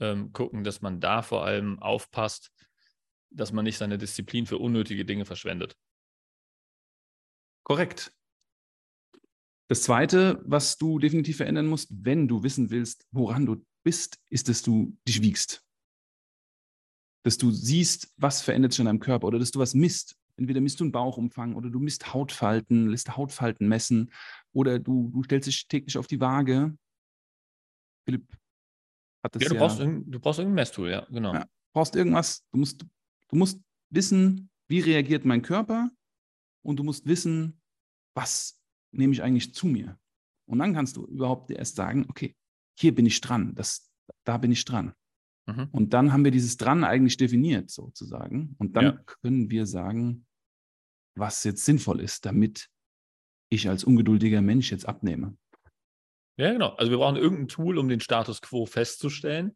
ähm, 0.00 0.32
gucken, 0.32 0.64
dass 0.64 0.80
man 0.80 1.00
da 1.00 1.22
vor 1.22 1.44
allem 1.44 1.78
aufpasst, 1.78 2.50
dass 3.30 3.52
man 3.52 3.64
nicht 3.64 3.78
seine 3.78 3.98
Disziplin 3.98 4.46
für 4.46 4.58
unnötige 4.58 5.04
Dinge 5.04 5.24
verschwendet. 5.24 5.76
Korrekt. 7.64 8.12
Das 9.68 9.82
Zweite, 9.82 10.42
was 10.44 10.78
du 10.78 10.98
definitiv 10.98 11.36
verändern 11.36 11.66
musst, 11.66 11.88
wenn 11.92 12.26
du 12.26 12.42
wissen 12.42 12.70
willst, 12.70 13.06
woran 13.12 13.46
du 13.46 13.64
bist, 13.84 14.18
ist, 14.28 14.48
dass 14.48 14.62
du 14.62 14.98
dich 15.06 15.22
wiegst. 15.22 15.64
Dass 17.24 17.38
du 17.38 17.52
siehst, 17.52 18.12
was 18.16 18.42
verändert 18.42 18.72
sich 18.72 18.80
in 18.80 18.86
deinem 18.86 18.98
Körper 18.98 19.28
oder 19.28 19.38
dass 19.38 19.52
du 19.52 19.60
was 19.60 19.74
misst. 19.74 20.16
Entweder 20.40 20.62
misst 20.62 20.80
du 20.80 20.84
einen 20.84 20.92
Bauchumfang 20.92 21.54
oder 21.54 21.68
du 21.68 21.78
misst 21.78 22.14
Hautfalten, 22.14 22.88
lässt 22.88 23.14
Hautfalten 23.14 23.68
messen 23.68 24.10
oder 24.52 24.78
du, 24.78 25.10
du 25.10 25.22
stellst 25.22 25.46
dich 25.46 25.68
täglich 25.68 25.98
auf 25.98 26.06
die 26.06 26.18
Waage. 26.18 26.74
Philipp 28.06 28.26
hat 29.22 29.34
das 29.34 29.42
ja. 29.42 29.48
Du, 29.50 29.54
ja, 29.56 29.60
brauchst, 29.60 29.80
du 29.80 30.18
brauchst 30.18 30.38
irgendein 30.38 30.54
Messtool, 30.54 30.90
ja, 30.90 31.06
genau. 31.10 31.34
Ja, 31.34 31.46
brauchst 31.74 31.94
irgendwas. 31.94 32.42
Du 32.52 32.58
musst, 32.58 32.86
du 33.28 33.36
musst 33.36 33.60
wissen, 33.90 34.48
wie 34.68 34.80
reagiert 34.80 35.26
mein 35.26 35.42
Körper 35.42 35.90
und 36.62 36.78
du 36.78 36.84
musst 36.84 37.06
wissen, 37.06 37.60
was 38.14 38.58
nehme 38.92 39.12
ich 39.12 39.22
eigentlich 39.22 39.54
zu 39.54 39.66
mir. 39.66 39.98
Und 40.46 40.58
dann 40.58 40.72
kannst 40.72 40.96
du 40.96 41.04
überhaupt 41.04 41.50
erst 41.50 41.76
sagen, 41.76 42.06
okay, 42.08 42.34
hier 42.78 42.94
bin 42.94 43.04
ich 43.04 43.20
dran, 43.20 43.54
das, 43.54 43.92
da 44.24 44.38
bin 44.38 44.52
ich 44.52 44.64
dran. 44.64 44.94
Mhm. 45.46 45.68
Und 45.70 45.92
dann 45.92 46.14
haben 46.14 46.24
wir 46.24 46.30
dieses 46.30 46.56
dran 46.56 46.82
eigentlich 46.82 47.18
definiert, 47.18 47.70
sozusagen. 47.70 48.56
Und 48.58 48.74
dann 48.74 48.84
ja. 48.84 48.92
können 49.22 49.50
wir 49.50 49.66
sagen, 49.66 50.26
was 51.14 51.44
jetzt 51.44 51.64
sinnvoll 51.64 52.00
ist, 52.00 52.26
damit 52.26 52.68
ich 53.50 53.68
als 53.68 53.84
ungeduldiger 53.84 54.42
Mensch 54.42 54.70
jetzt 54.70 54.86
abnehme. 54.86 55.36
Ja, 56.36 56.52
genau. 56.52 56.70
Also 56.76 56.90
wir 56.90 56.98
brauchen 56.98 57.16
irgendein 57.16 57.48
Tool, 57.48 57.78
um 57.78 57.88
den 57.88 58.00
Status 58.00 58.40
quo 58.40 58.64
festzustellen, 58.64 59.54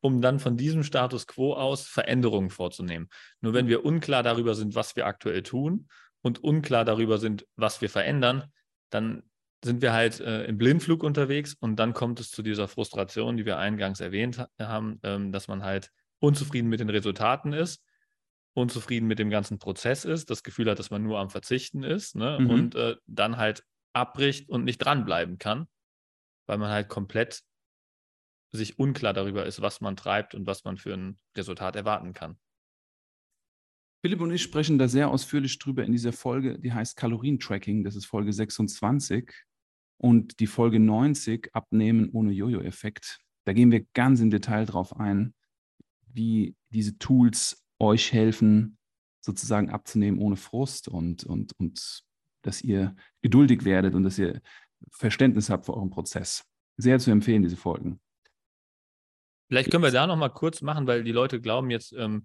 um 0.00 0.20
dann 0.20 0.38
von 0.38 0.56
diesem 0.56 0.84
Status 0.84 1.26
quo 1.26 1.54
aus 1.54 1.86
Veränderungen 1.86 2.50
vorzunehmen. 2.50 3.08
Nur 3.40 3.52
wenn 3.54 3.66
wir 3.66 3.84
unklar 3.84 4.22
darüber 4.22 4.54
sind, 4.54 4.74
was 4.74 4.94
wir 4.96 5.06
aktuell 5.06 5.42
tun 5.42 5.88
und 6.22 6.42
unklar 6.44 6.84
darüber 6.84 7.18
sind, 7.18 7.46
was 7.56 7.80
wir 7.80 7.90
verändern, 7.90 8.52
dann 8.90 9.24
sind 9.64 9.82
wir 9.82 9.92
halt 9.92 10.20
äh, 10.20 10.44
im 10.44 10.56
Blindflug 10.56 11.02
unterwegs 11.02 11.54
und 11.54 11.76
dann 11.76 11.92
kommt 11.92 12.20
es 12.20 12.30
zu 12.30 12.42
dieser 12.42 12.68
Frustration, 12.68 13.36
die 13.36 13.44
wir 13.44 13.58
eingangs 13.58 14.00
erwähnt 14.00 14.46
haben, 14.58 15.00
ähm, 15.02 15.32
dass 15.32 15.48
man 15.48 15.64
halt 15.64 15.90
unzufrieden 16.18 16.68
mit 16.68 16.80
den 16.80 16.90
Resultaten 16.90 17.52
ist, 17.52 17.82
unzufrieden 18.54 19.06
mit 19.06 19.18
dem 19.18 19.30
ganzen 19.30 19.58
Prozess 19.58 20.04
ist, 20.04 20.30
das 20.30 20.42
Gefühl 20.42 20.70
hat, 20.70 20.78
dass 20.78 20.90
man 20.90 21.02
nur 21.02 21.18
am 21.18 21.30
Verzichten 21.30 21.82
ist 21.82 22.16
ne? 22.16 22.38
mhm. 22.40 22.50
und 22.50 22.74
äh, 22.74 22.96
dann 23.06 23.36
halt 23.36 23.64
abbricht 23.92 24.48
und 24.48 24.64
nicht 24.64 24.78
dranbleiben 24.78 25.38
kann, 25.38 25.66
weil 26.46 26.58
man 26.58 26.70
halt 26.70 26.88
komplett 26.88 27.42
sich 28.52 28.78
unklar 28.78 29.12
darüber 29.12 29.46
ist, 29.46 29.60
was 29.60 29.80
man 29.80 29.96
treibt 29.96 30.34
und 30.34 30.46
was 30.46 30.64
man 30.64 30.76
für 30.76 30.92
ein 30.94 31.18
Resultat 31.36 31.76
erwarten 31.76 32.12
kann. 32.12 32.38
Philipp 34.02 34.20
und 34.20 34.32
ich 34.32 34.42
sprechen 34.42 34.78
da 34.78 34.88
sehr 34.88 35.10
ausführlich 35.10 35.58
drüber 35.58 35.84
in 35.84 35.92
dieser 35.92 36.12
Folge, 36.12 36.58
die 36.58 36.72
heißt 36.72 36.96
Kalorientracking, 36.96 37.84
das 37.84 37.96
ist 37.96 38.06
Folge 38.06 38.32
26 38.32 39.30
und 39.98 40.40
die 40.40 40.46
Folge 40.46 40.80
90, 40.80 41.54
Abnehmen 41.54 42.08
ohne 42.10 42.32
Jojo-Effekt. 42.32 43.18
Da 43.44 43.52
gehen 43.52 43.70
wir 43.70 43.84
ganz 43.92 44.20
im 44.20 44.30
Detail 44.30 44.64
drauf 44.64 44.96
ein, 44.96 45.34
wie 46.06 46.56
diese 46.70 46.98
Tools 46.98 47.59
euch 47.80 48.12
helfen, 48.12 48.78
sozusagen 49.20 49.70
abzunehmen 49.70 50.20
ohne 50.20 50.36
Frust 50.36 50.88
und, 50.88 51.24
und, 51.24 51.52
und 51.58 52.02
dass 52.42 52.62
ihr 52.62 52.94
geduldig 53.22 53.64
werdet 53.64 53.94
und 53.94 54.04
dass 54.04 54.18
ihr 54.18 54.40
Verständnis 54.90 55.50
habt 55.50 55.66
für 55.66 55.74
euren 55.74 55.90
Prozess. 55.90 56.44
Sehr 56.76 56.98
zu 56.98 57.10
empfehlen, 57.10 57.42
diese 57.42 57.56
Folgen. 57.56 58.00
Vielleicht 59.48 59.70
können 59.70 59.82
wir 59.82 59.90
da 59.90 60.06
noch 60.06 60.16
mal 60.16 60.28
kurz 60.30 60.62
machen, 60.62 60.86
weil 60.86 61.04
die 61.04 61.12
Leute 61.12 61.40
glauben 61.40 61.70
jetzt, 61.70 61.92
ähm, 61.92 62.24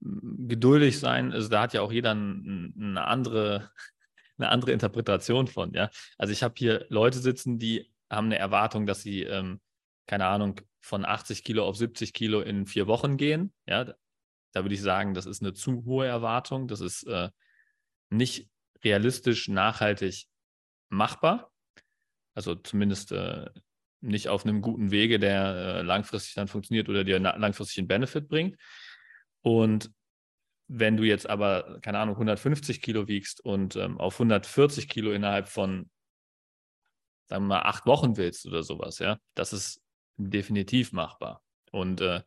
geduldig 0.00 0.98
sein, 0.98 1.32
also 1.32 1.48
da 1.48 1.62
hat 1.62 1.74
ja 1.74 1.82
auch 1.82 1.92
jeder 1.92 2.14
ein, 2.14 2.74
eine 2.78 3.06
andere, 3.06 3.70
eine 4.38 4.48
andere 4.50 4.72
Interpretation 4.72 5.46
von, 5.46 5.72
ja. 5.72 5.90
Also 6.16 6.32
ich 6.32 6.42
habe 6.42 6.54
hier 6.56 6.86
Leute 6.88 7.18
sitzen, 7.18 7.58
die 7.58 7.90
haben 8.10 8.26
eine 8.26 8.38
Erwartung, 8.38 8.86
dass 8.86 9.02
sie, 9.02 9.22
ähm, 9.22 9.60
keine 10.06 10.26
Ahnung, 10.26 10.60
von 10.80 11.04
80 11.04 11.44
Kilo 11.44 11.64
auf 11.66 11.76
70 11.76 12.12
Kilo 12.12 12.40
in 12.40 12.66
vier 12.66 12.86
Wochen 12.86 13.16
gehen. 13.16 13.52
Ja, 13.66 13.94
da 14.52 14.64
würde 14.64 14.74
ich 14.74 14.82
sagen, 14.82 15.14
das 15.14 15.26
ist 15.26 15.42
eine 15.42 15.52
zu 15.52 15.84
hohe 15.84 16.06
Erwartung. 16.06 16.68
Das 16.68 16.80
ist 16.80 17.04
äh, 17.04 17.30
nicht 18.10 18.48
realistisch, 18.84 19.48
nachhaltig 19.48 20.26
machbar. 20.88 21.52
Also 22.34 22.54
zumindest 22.54 23.12
äh, 23.12 23.48
nicht 24.00 24.28
auf 24.28 24.44
einem 24.44 24.62
guten 24.62 24.90
Wege, 24.90 25.18
der 25.18 25.54
äh, 25.54 25.82
langfristig 25.82 26.34
dann 26.34 26.48
funktioniert 26.48 26.88
oder 26.88 27.04
dir 27.04 27.18
langfristig 27.18 27.78
einen 27.78 27.88
Benefit 27.88 28.28
bringt. 28.28 28.56
Und 29.42 29.90
wenn 30.68 30.96
du 30.96 31.02
jetzt 31.02 31.28
aber, 31.28 31.80
keine 31.82 31.98
Ahnung, 31.98 32.14
150 32.14 32.80
Kilo 32.80 33.08
wiegst 33.08 33.40
und 33.40 33.76
ähm, 33.76 33.98
auf 33.98 34.14
140 34.14 34.88
Kilo 34.88 35.12
innerhalb 35.12 35.48
von, 35.48 35.90
sagen 37.26 37.44
wir 37.44 37.48
mal, 37.48 37.62
acht 37.62 37.86
Wochen 37.86 38.16
willst 38.16 38.46
oder 38.46 38.62
sowas, 38.62 39.00
ja, 39.00 39.18
das 39.34 39.52
ist 39.52 39.82
definitiv 40.16 40.92
machbar. 40.92 41.42
Und 41.72 42.00
äh, 42.00 42.22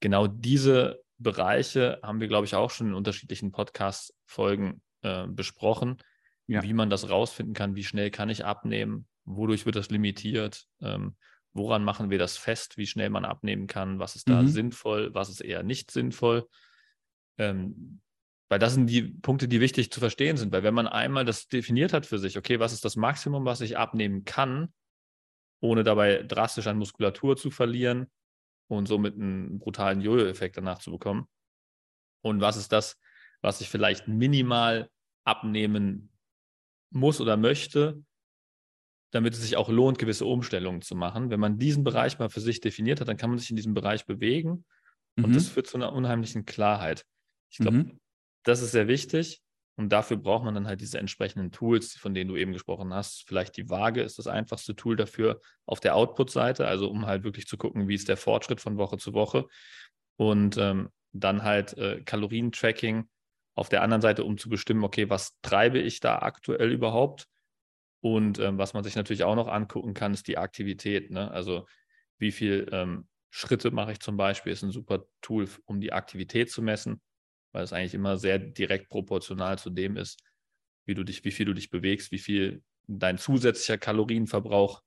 genau 0.00 0.26
diese 0.26 1.02
Bereiche 1.20 2.00
haben 2.02 2.20
wir, 2.20 2.28
glaube 2.28 2.46
ich, 2.46 2.54
auch 2.54 2.70
schon 2.70 2.88
in 2.88 2.94
unterschiedlichen 2.94 3.52
Podcast-Folgen 3.52 4.80
äh, 5.02 5.26
besprochen, 5.26 5.98
ja. 6.46 6.62
wie 6.62 6.72
man 6.72 6.88
das 6.88 7.10
rausfinden 7.10 7.54
kann, 7.54 7.76
wie 7.76 7.84
schnell 7.84 8.10
kann 8.10 8.30
ich 8.30 8.44
abnehmen, 8.44 9.06
wodurch 9.24 9.66
wird 9.66 9.76
das 9.76 9.90
limitiert, 9.90 10.66
ähm, 10.80 11.16
woran 11.52 11.84
machen 11.84 12.08
wir 12.08 12.18
das 12.18 12.38
fest, 12.38 12.78
wie 12.78 12.86
schnell 12.86 13.10
man 13.10 13.26
abnehmen 13.26 13.66
kann, 13.66 13.98
was 13.98 14.16
ist 14.16 14.30
da 14.30 14.40
mhm. 14.40 14.48
sinnvoll, 14.48 15.14
was 15.14 15.28
ist 15.28 15.40
eher 15.40 15.62
nicht 15.62 15.90
sinnvoll. 15.90 16.48
Ähm, 17.36 18.00
weil 18.48 18.58
das 18.58 18.72
sind 18.74 18.86
die 18.86 19.02
Punkte, 19.02 19.46
die 19.46 19.60
wichtig 19.60 19.92
zu 19.92 20.00
verstehen 20.00 20.36
sind. 20.36 20.52
Weil 20.52 20.62
wenn 20.62 20.74
man 20.74 20.88
einmal 20.88 21.24
das 21.24 21.48
definiert 21.48 21.92
hat 21.92 22.06
für 22.06 22.18
sich, 22.18 22.38
okay, 22.38 22.58
was 22.60 22.72
ist 22.72 22.84
das 22.84 22.96
Maximum, 22.96 23.44
was 23.44 23.60
ich 23.60 23.76
abnehmen 23.76 24.24
kann, 24.24 24.72
ohne 25.60 25.84
dabei 25.84 26.22
drastisch 26.22 26.66
an 26.66 26.78
Muskulatur 26.78 27.36
zu 27.36 27.50
verlieren 27.50 28.10
und 28.76 28.86
somit 28.86 29.14
einen 29.14 29.58
brutalen 29.58 30.00
Jojo-Effekt 30.00 30.56
danach 30.56 30.78
zu 30.78 30.90
bekommen. 30.90 31.28
Und 32.22 32.40
was 32.40 32.56
ist 32.56 32.72
das, 32.72 32.98
was 33.40 33.60
ich 33.60 33.68
vielleicht 33.68 34.08
minimal 34.08 34.90
abnehmen 35.24 36.10
muss 36.90 37.20
oder 37.20 37.36
möchte, 37.36 38.02
damit 39.12 39.34
es 39.34 39.42
sich 39.42 39.56
auch 39.56 39.68
lohnt, 39.68 39.98
gewisse 39.98 40.24
Umstellungen 40.24 40.82
zu 40.82 40.94
machen. 40.94 41.30
Wenn 41.30 41.40
man 41.40 41.58
diesen 41.58 41.82
Bereich 41.82 42.18
mal 42.18 42.30
für 42.30 42.40
sich 42.40 42.60
definiert 42.60 43.00
hat, 43.00 43.08
dann 43.08 43.16
kann 43.16 43.30
man 43.30 43.38
sich 43.38 43.50
in 43.50 43.56
diesem 43.56 43.74
Bereich 43.74 44.06
bewegen 44.06 44.64
und 45.16 45.30
mhm. 45.30 45.34
das 45.34 45.48
führt 45.48 45.66
zu 45.66 45.76
einer 45.76 45.92
unheimlichen 45.92 46.44
Klarheit. 46.44 47.04
Ich 47.50 47.58
glaube, 47.58 47.78
mhm. 47.78 48.00
das 48.44 48.62
ist 48.62 48.70
sehr 48.72 48.86
wichtig 48.86 49.42
und 49.76 49.90
dafür 49.90 50.16
braucht 50.16 50.44
man 50.44 50.54
dann 50.54 50.66
halt 50.66 50.80
diese 50.80 50.98
entsprechenden 50.98 51.52
Tools, 51.52 51.94
von 51.94 52.12
denen 52.12 52.28
du 52.28 52.36
eben 52.36 52.52
gesprochen 52.52 52.92
hast. 52.92 53.26
Vielleicht 53.26 53.56
die 53.56 53.70
Waage 53.70 54.02
ist 54.02 54.18
das 54.18 54.26
einfachste 54.26 54.76
Tool 54.76 54.96
dafür 54.96 55.40
auf 55.64 55.80
der 55.80 55.94
Output-Seite, 55.94 56.66
also 56.66 56.90
um 56.90 57.06
halt 57.06 57.24
wirklich 57.24 57.46
zu 57.46 57.56
gucken, 57.56 57.88
wie 57.88 57.94
ist 57.94 58.08
der 58.08 58.16
Fortschritt 58.16 58.60
von 58.60 58.76
Woche 58.76 58.98
zu 58.98 59.14
Woche 59.14 59.46
und 60.16 60.58
ähm, 60.58 60.90
dann 61.12 61.42
halt 61.42 61.76
äh, 61.78 62.02
Kalorientracking 62.02 63.08
auf 63.54 63.68
der 63.68 63.82
anderen 63.82 64.02
Seite, 64.02 64.24
um 64.24 64.38
zu 64.38 64.48
bestimmen, 64.48 64.84
okay, 64.84 65.10
was 65.10 65.38
treibe 65.42 65.78
ich 65.78 66.00
da 66.00 66.20
aktuell 66.20 66.70
überhaupt? 66.70 67.26
Und 68.00 68.38
ähm, 68.38 68.58
was 68.58 68.74
man 68.74 68.84
sich 68.84 68.96
natürlich 68.96 69.24
auch 69.24 69.34
noch 69.34 69.48
angucken 69.48 69.94
kann, 69.94 70.14
ist 70.14 70.28
die 70.28 70.38
Aktivität. 70.38 71.10
Ne? 71.10 71.30
Also 71.30 71.66
wie 72.18 72.32
viel 72.32 72.68
ähm, 72.72 73.08
Schritte 73.28 73.70
mache 73.70 73.92
ich 73.92 74.00
zum 74.00 74.16
Beispiel, 74.16 74.52
ist 74.52 74.62
ein 74.62 74.70
super 74.70 75.04
Tool, 75.20 75.48
um 75.64 75.80
die 75.80 75.92
Aktivität 75.92 76.50
zu 76.50 76.62
messen, 76.62 77.00
weil 77.52 77.64
es 77.64 77.72
eigentlich 77.72 77.94
immer 77.94 78.16
sehr 78.16 78.38
direkt 78.38 78.88
proportional 78.88 79.58
zu 79.58 79.70
dem 79.70 79.96
ist, 79.96 80.22
wie 80.86 80.94
du 80.94 81.04
dich, 81.04 81.24
wie 81.24 81.30
viel 81.30 81.46
du 81.46 81.54
dich 81.54 81.70
bewegst, 81.70 82.12
wie 82.12 82.18
viel 82.18 82.62
dein 82.86 83.18
zusätzlicher 83.18 83.78
Kalorienverbrauch 83.78 84.82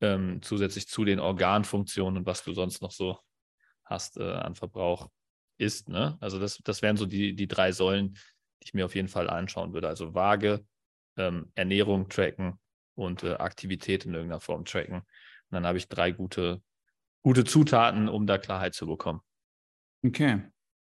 ähm, 0.00 0.40
zusätzlich 0.42 0.88
zu 0.88 1.04
den 1.04 1.20
Organfunktionen 1.20 2.18
und 2.18 2.26
was 2.26 2.42
du 2.42 2.52
sonst 2.52 2.82
noch 2.82 2.90
so 2.90 3.18
hast 3.84 4.16
äh, 4.16 4.32
an 4.32 4.54
Verbrauch 4.54 5.08
ist. 5.58 5.88
Ne? 5.88 6.16
Also 6.20 6.38
das, 6.38 6.58
das 6.64 6.82
wären 6.82 6.96
so 6.96 7.06
die, 7.06 7.34
die 7.34 7.48
drei 7.48 7.72
Säulen, 7.72 8.14
die 8.14 8.66
ich 8.66 8.74
mir 8.74 8.84
auf 8.84 8.94
jeden 8.94 9.08
Fall 9.08 9.28
anschauen 9.28 9.72
würde. 9.72 9.88
Also 9.88 10.14
Waage, 10.14 10.64
ähm, 11.16 11.52
Ernährung 11.54 12.08
tracken 12.08 12.58
und 12.94 13.22
äh, 13.22 13.34
Aktivität 13.34 14.04
in 14.04 14.14
irgendeiner 14.14 14.40
Form 14.40 14.64
tracken. 14.64 14.96
Und 14.96 15.04
dann 15.50 15.66
habe 15.66 15.78
ich 15.78 15.88
drei 15.88 16.10
gute, 16.10 16.62
gute 17.22 17.44
Zutaten, 17.44 18.08
um 18.08 18.26
da 18.26 18.38
Klarheit 18.38 18.74
zu 18.74 18.86
bekommen. 18.86 19.20
Okay. 20.04 20.42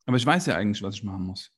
Aber 0.06 0.16
ich 0.16 0.26
weiß 0.26 0.46
ja 0.46 0.56
eigentlich, 0.56 0.82
was 0.82 0.96
ich 0.96 1.04
machen 1.04 1.24
muss. 1.24 1.50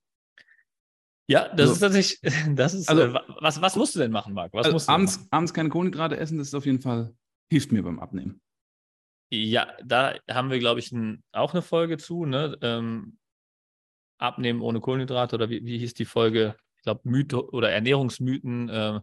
Ja, 1.29 1.49
das 1.49 1.71
also, 1.71 1.73
ist 1.73 1.81
tatsächlich, 1.81 2.21
das 2.57 2.75
ist, 2.75 2.89
also, 2.89 3.03
äh, 3.03 3.21
was, 3.41 3.61
was 3.61 3.77
musst 3.77 3.95
du 3.97 3.99
denn 3.99 4.13
machen, 4.13 4.33
Marc? 4.33 4.53
Was 4.53 4.67
also 4.67 4.75
musst 4.75 4.89
du 4.89 4.93
abends, 4.93 5.19
machen? 5.19 5.29
abends 5.33 5.55
keine 5.55 5.69
Kohlenhydrate 5.69 6.17
essen, 6.17 6.39
das 6.39 6.49
ist 6.49 6.55
auf 6.55 6.67
jeden 6.67 6.81
Fall, 6.81 7.15
hilft 7.51 7.73
mir 7.73 7.83
beim 7.83 7.99
Abnehmen. 7.99 8.41
Ja, 9.31 9.73
da 9.85 10.15
haben 10.31 10.51
wir, 10.51 10.61
glaube 10.61 10.79
ich, 10.79 10.93
ein, 10.93 11.25
auch 11.33 11.53
eine 11.53 11.63
Folge 11.63 11.99
zu, 11.99 12.27
ne? 12.27 12.57
Ähm, 12.63 13.19
Abnehmen 14.19 14.63
ohne 14.63 14.81
Kohlenhydrate 14.81 15.35
oder 15.35 15.51
wie, 15.51 15.65
wie 15.65 15.79
hieß 15.79 15.95
die 15.95 16.05
Folge? 16.05 16.57
glaube, 16.87 17.01
Mythe 17.05 17.51
oder 17.51 17.71
Ernährungsmythen. 17.71 18.69
Äh, 18.71 19.01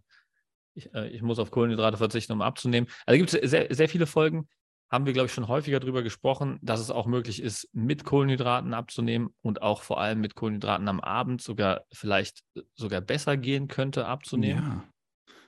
ich, 0.73 0.91
äh, 0.95 1.09
ich, 1.09 1.21
muss 1.21 1.37
auf 1.37 1.51
Kohlenhydrate 1.51 1.97
verzichten, 1.97 2.33
um 2.33 2.41
abzunehmen. 2.41 2.89
Also 3.05 3.17
gibt 3.19 3.31
es 3.31 3.51
sehr, 3.51 3.67
sehr 3.73 3.89
viele 3.89 4.07
Folgen. 4.07 4.47
Haben 4.93 5.07
wir, 5.07 5.13
glaube 5.13 5.25
ich, 5.25 5.33
schon 5.33 5.47
häufiger 5.47 5.79
darüber 5.79 6.03
gesprochen, 6.03 6.59
dass 6.61 6.79
es 6.79 6.91
auch 6.91 7.07
möglich 7.07 7.41
ist, 7.41 7.67
mit 7.73 8.03
Kohlenhydraten 8.03 8.75
abzunehmen 8.75 9.33
und 9.41 9.63
auch 9.63 9.81
vor 9.81 9.99
allem 9.99 10.21
mit 10.21 10.35
Kohlenhydraten 10.35 10.87
am 10.87 10.99
Abend 10.99 11.41
sogar 11.41 11.87
vielleicht 11.91 12.43
sogar 12.75 13.01
besser 13.01 13.35
gehen 13.35 13.67
könnte, 13.67 14.05
abzunehmen. 14.05 14.63
Ja, 14.63 14.87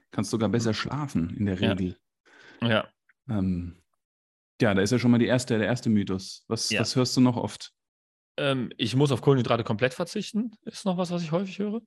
kannst 0.10 0.31
sogar 0.31 0.49
besser 0.49 0.73
schlafen 0.73 1.38
in 1.38 1.45
der 1.45 1.62
Regel. 1.62 1.95
Ja. 2.60 2.67
Ja, 2.67 2.89
ähm, 3.29 3.84
ja 4.60 4.73
da 4.73 4.81
ist 4.81 4.89
ja 4.89 4.97
schon 4.97 5.12
mal 5.12 5.19
die 5.19 5.27
erste, 5.27 5.60
der 5.60 5.67
erste 5.67 5.91
Mythos. 5.91 6.43
Was, 6.47 6.71
ja. 6.71 6.79
was 6.79 6.95
hörst 6.95 7.15
du 7.15 7.21
noch 7.21 7.38
oft? 7.38 7.71
Ähm, 8.38 8.71
ich 8.77 8.95
muss 8.95 9.12
auf 9.12 9.21
Kohlenhydrate 9.21 9.63
komplett 9.63 9.93
verzichten, 9.93 10.53
ist 10.63 10.86
noch 10.86 10.97
was, 10.97 11.12
was 11.12 11.21
ich 11.21 11.31
häufig 11.31 11.60
höre. 11.60 11.84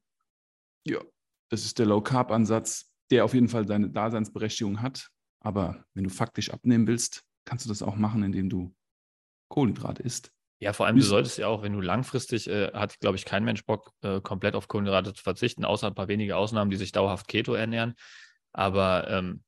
Ja, 0.86 1.00
das 1.48 1.64
ist 1.64 1.80
der 1.80 1.86
Low-Carb-Ansatz, 1.86 2.94
der 3.10 3.24
auf 3.24 3.34
jeden 3.34 3.48
Fall 3.48 3.66
seine 3.66 3.90
Daseinsberechtigung 3.90 4.80
hat. 4.80 5.08
Aber 5.40 5.84
wenn 5.94 6.04
du 6.04 6.10
faktisch 6.10 6.50
abnehmen 6.50 6.86
willst, 6.86 7.24
kannst 7.48 7.64
du 7.64 7.70
das 7.70 7.82
auch 7.82 7.96
machen, 7.96 8.22
indem 8.22 8.50
du 8.50 8.74
Kohlenhydrate 9.48 10.02
isst. 10.02 10.32
Ja, 10.60 10.72
vor 10.72 10.86
allem, 10.86 10.96
du 10.96 11.02
solltest 11.02 11.38
ja 11.38 11.46
auch, 11.46 11.62
wenn 11.62 11.72
du 11.72 11.80
langfristig, 11.80 12.48
äh, 12.48 12.72
hat, 12.72 12.98
glaube 13.00 13.16
ich, 13.16 13.24
kein 13.24 13.44
Mensch 13.44 13.64
Bock, 13.64 13.92
äh, 14.02 14.20
komplett 14.20 14.54
auf 14.54 14.68
Kohlenhydrate 14.68 15.14
zu 15.14 15.22
verzichten, 15.22 15.64
außer 15.64 15.86
ein 15.86 15.94
paar 15.94 16.08
wenige 16.08 16.36
Ausnahmen, 16.36 16.70
die 16.70 16.76
sich 16.76 16.92
dauerhaft 16.92 17.26
Keto 17.28 17.54
ernähren. 17.54 17.94
Aber 18.52 19.08
ähm, 19.08 19.44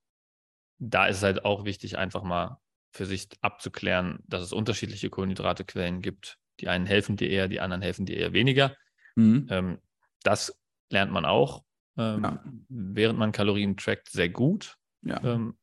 da 0.79 1.07
ist 1.07 1.19
es 1.19 1.23
halt 1.23 1.45
auch 1.45 1.65
wichtig, 1.65 1.99
einfach 1.99 2.23
mal 2.23 2.59
für 2.93 3.07
sich 3.07 3.29
abzuklären, 3.41 4.21
dass 4.27 4.43
es 4.43 4.53
unterschiedliche 4.53 5.11
Kohlenhydratequellen 5.11 6.01
gibt. 6.01 6.39
Die 6.61 6.69
einen 6.69 6.87
helfen 6.87 7.17
dir 7.17 7.29
eher, 7.29 7.49
die 7.49 7.61
anderen 7.61 7.83
helfen 7.83 8.07
dir 8.07 8.17
eher 8.17 8.33
weniger. 8.33 8.75
Mhm. 9.17 9.47
Ähm, 9.51 9.79
das 10.23 10.59
lernt 10.91 11.13
man 11.13 11.25
auch, 11.25 11.65
ähm, 11.99 12.23
ja. 12.23 12.45
während 12.69 13.19
man 13.19 13.33
Kalorien 13.33 13.77
trackt, 13.77 14.11
sehr 14.11 14.29
gut. 14.29 14.77
Ja. 15.03 15.23
Ähm, 15.25 15.59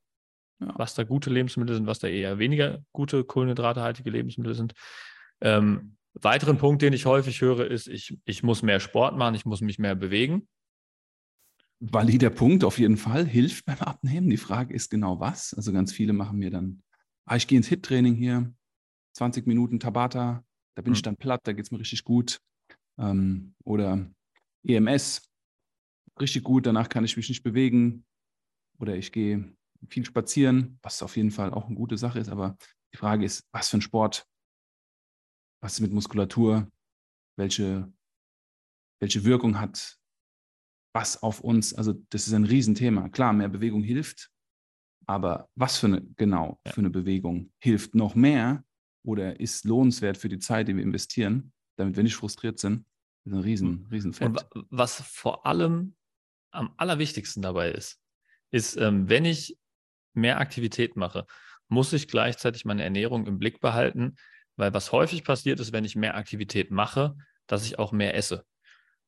ja. 0.59 0.73
Was 0.77 0.95
da 0.95 1.03
gute 1.03 1.29
Lebensmittel 1.29 1.75
sind, 1.75 1.87
was 1.87 1.99
da 1.99 2.07
eher 2.07 2.39
weniger 2.39 2.83
gute 2.91 3.23
kohlenhydratehaltige 3.23 4.09
Lebensmittel 4.09 4.55
sind. 4.55 4.73
Ähm, 5.41 5.97
weiteren 6.13 6.57
Punkt, 6.57 6.81
den 6.81 6.93
ich 6.93 7.05
häufig 7.05 7.41
höre, 7.41 7.69
ist, 7.69 7.87
ich, 7.87 8.17
ich 8.25 8.43
muss 8.43 8.63
mehr 8.63 8.79
Sport 8.79 9.17
machen, 9.17 9.35
ich 9.35 9.45
muss 9.45 9.61
mich 9.61 9.77
mehr 9.77 9.95
bewegen. 9.95 10.47
Valider 11.79 12.31
Punkt, 12.31 12.63
auf 12.63 12.79
jeden 12.79 12.97
Fall, 12.97 13.25
hilft 13.25 13.65
beim 13.65 13.77
Abnehmen. 13.79 14.29
Die 14.29 14.37
Frage 14.37 14.73
ist 14.73 14.89
genau 14.89 15.19
was. 15.19 15.53
Also 15.53 15.71
ganz 15.71 15.93
viele 15.93 16.11
machen 16.13 16.39
mir 16.39 16.49
dann, 16.49 16.81
ah, 17.25 17.35
ich 17.35 17.47
gehe 17.47 17.57
ins 17.57 17.67
Hit-Training 17.67 18.15
hier, 18.15 18.51
20 19.13 19.45
Minuten 19.45 19.79
Tabata, 19.79 20.43
da 20.75 20.81
bin 20.81 20.91
Mhm. 20.91 20.95
ich 20.95 21.01
dann 21.03 21.17
platt, 21.17 21.41
da 21.43 21.53
geht 21.53 21.65
es 21.65 21.71
mir 21.71 21.79
richtig 21.79 22.03
gut. 22.03 22.39
Ähm, 22.97 23.53
oder 23.63 24.09
EMS, 24.63 25.29
richtig 26.19 26.43
gut, 26.43 26.65
danach 26.65 26.89
kann 26.89 27.05
ich 27.05 27.15
mich 27.15 27.29
nicht 27.29 27.43
bewegen. 27.43 28.05
Oder 28.79 28.95
ich 28.95 29.11
gehe 29.11 29.55
viel 29.89 30.05
spazieren, 30.05 30.79
was 30.81 31.01
auf 31.01 31.15
jeden 31.17 31.31
Fall 31.31 31.53
auch 31.53 31.65
eine 31.67 31.75
gute 31.75 31.97
Sache 31.97 32.19
ist. 32.19 32.29
Aber 32.29 32.57
die 32.93 32.97
Frage 32.97 33.25
ist, 33.25 33.47
was 33.51 33.69
für 33.69 33.77
ein 33.77 33.81
Sport? 33.81 34.27
Was 35.61 35.73
ist 35.73 35.79
mit 35.81 35.93
Muskulatur? 35.93 36.71
Welche, 37.37 37.91
welche 38.99 39.23
Wirkung 39.23 39.59
hat 39.59 39.97
was 40.93 41.21
auf 41.21 41.41
uns? 41.41 41.73
Also 41.75 41.93
das 42.09 42.27
ist 42.27 42.33
ein 42.33 42.45
Riesenthema. 42.45 43.09
Klar, 43.09 43.33
mehr 43.33 43.49
Bewegung 43.49 43.83
hilft, 43.83 44.31
aber 45.05 45.47
was 45.55 45.77
für 45.77 45.87
eine, 45.87 46.01
genau, 46.15 46.59
Ja. 46.65 46.73
für 46.73 46.81
eine 46.81 46.89
Bewegung 46.89 47.51
hilft 47.59 47.93
noch 47.93 48.15
mehr 48.15 48.63
oder 49.05 49.39
ist 49.39 49.65
lohnenswert 49.65 50.17
für 50.17 50.27
die 50.29 50.39
Zeit, 50.39 50.67
die 50.67 50.75
wir 50.75 50.83
investieren, 50.83 51.53
damit 51.77 51.95
wir 51.95 52.03
nicht 52.03 52.15
frustriert 52.15 52.59
sind? 52.59 52.85
Das 53.23 53.33
ist 53.33 53.37
ein 53.37 53.43
riesen, 53.43 53.87
riesen 53.91 54.13
Und 54.21 54.47
was 54.69 55.01
vor 55.01 55.45
allem 55.45 55.95
am 56.51 56.73
allerwichtigsten 56.77 57.41
dabei 57.43 57.71
ist, 57.71 58.01
ist, 58.51 58.77
ähm, 58.77 59.07
wenn 59.07 59.25
ich 59.25 59.57
mehr 60.17 60.39
Aktivität 60.39 60.95
mache, 60.95 61.25
muss 61.69 61.93
ich 61.93 62.07
gleichzeitig 62.07 62.65
meine 62.65 62.83
Ernährung 62.83 63.25
im 63.27 63.39
Blick 63.39 63.59
behalten, 63.59 64.15
weil 64.55 64.73
was 64.73 64.91
häufig 64.91 65.23
passiert 65.23 65.59
ist, 65.59 65.71
wenn 65.71 65.85
ich 65.85 65.95
mehr 65.95 66.15
Aktivität 66.15 66.71
mache, 66.71 67.15
dass 67.45 67.65
ich 67.65 67.79
auch 67.79 67.91
mehr 67.91 68.15
esse. 68.15 68.45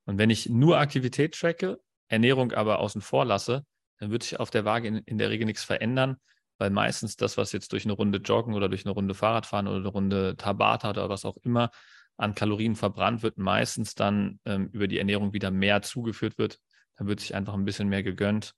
Und 0.06 0.18
wenn 0.18 0.30
ich 0.30 0.50
nur 0.50 0.80
Aktivität 0.80 1.38
tracke, 1.38 1.80
Ernährung 2.08 2.52
aber 2.52 2.80
außen 2.80 3.02
vor 3.02 3.26
lasse, 3.26 3.66
dann 3.98 4.12
wird 4.12 4.24
sich 4.24 4.40
auf 4.40 4.50
der 4.50 4.66
Waage 4.66 4.88
in, 4.88 4.98
in 5.00 5.18
der 5.18 5.30
Regel 5.30 5.46
nichts 5.46 5.64
verändern, 5.64 6.18
weil 6.58 6.70
meistens 6.70 7.16
das, 7.16 7.38
was 7.38 7.52
jetzt 7.52 7.72
durch 7.74 7.86
eine 7.86 7.94
Runde 7.94 8.20
Joggen 8.20 8.54
oder 8.54 8.70
durch 8.70 8.86
eine 8.86 8.94
Runde 8.94 9.14
Fahrradfahren 9.14 9.68
oder 9.68 9.78
eine 9.78 9.88
Runde 9.88 10.36
Tabata 10.38 10.92
oder 10.92 11.10
was 11.10 11.26
auch 11.26 11.38
immer 11.44 11.72
an 12.18 12.36
Kalorien 12.36 12.76
verbrannt 12.76 13.24
wird, 13.24 13.38
meistens 13.38 13.96
dann 13.96 14.40
ähm, 14.46 14.70
über 14.74 14.88
die 14.88 14.98
Ernährung 14.98 15.32
wieder 15.34 15.52
mehr 15.52 15.82
zugeführt 15.82 16.38
wird. 16.38 16.60
Dann 16.98 17.08
wird 17.08 17.22
sich 17.22 17.34
einfach 17.34 17.54
ein 17.54 17.64
bisschen 17.64 17.88
mehr 17.88 18.04
gegönnt 18.04 18.56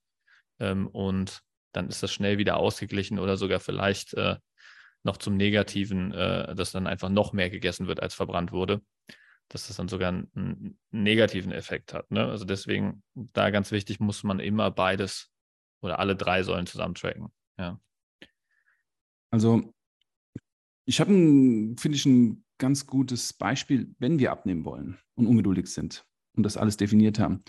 ähm, 0.58 0.88
und 0.88 1.42
dann 1.72 1.88
ist 1.88 2.02
das 2.02 2.12
schnell 2.12 2.38
wieder 2.38 2.56
ausgeglichen 2.56 3.18
oder 3.18 3.36
sogar 3.36 3.60
vielleicht 3.60 4.14
äh, 4.14 4.36
noch 5.02 5.16
zum 5.16 5.36
Negativen, 5.36 6.12
äh, 6.12 6.54
dass 6.54 6.72
dann 6.72 6.86
einfach 6.86 7.08
noch 7.08 7.32
mehr 7.32 7.50
gegessen 7.50 7.88
wird, 7.88 8.00
als 8.00 8.14
verbrannt 8.14 8.52
wurde, 8.52 8.82
dass 9.48 9.66
das 9.66 9.76
dann 9.76 9.88
sogar 9.88 10.08
einen, 10.08 10.30
einen 10.34 10.78
negativen 10.90 11.52
Effekt 11.52 11.92
hat. 11.92 12.10
Ne? 12.10 12.26
Also 12.26 12.44
deswegen, 12.44 13.02
da 13.14 13.50
ganz 13.50 13.72
wichtig, 13.72 14.00
muss 14.00 14.22
man 14.22 14.40
immer 14.40 14.70
beides 14.70 15.30
oder 15.80 15.98
alle 15.98 16.16
drei 16.16 16.42
Säulen 16.42 16.66
zusammen 16.66 16.94
tracken. 16.94 17.32
Ja. 17.58 17.80
Also 19.30 19.72
ich 20.84 21.00
habe, 21.00 21.10
finde 21.10 21.96
ich, 21.96 22.06
ein 22.06 22.44
ganz 22.58 22.86
gutes 22.86 23.32
Beispiel, 23.32 23.94
wenn 23.98 24.18
wir 24.18 24.30
abnehmen 24.30 24.64
wollen 24.64 24.98
und 25.14 25.26
ungeduldig 25.26 25.66
sind 25.66 26.06
und 26.36 26.44
das 26.44 26.56
alles 26.56 26.76
definiert 26.76 27.18
haben. 27.18 27.42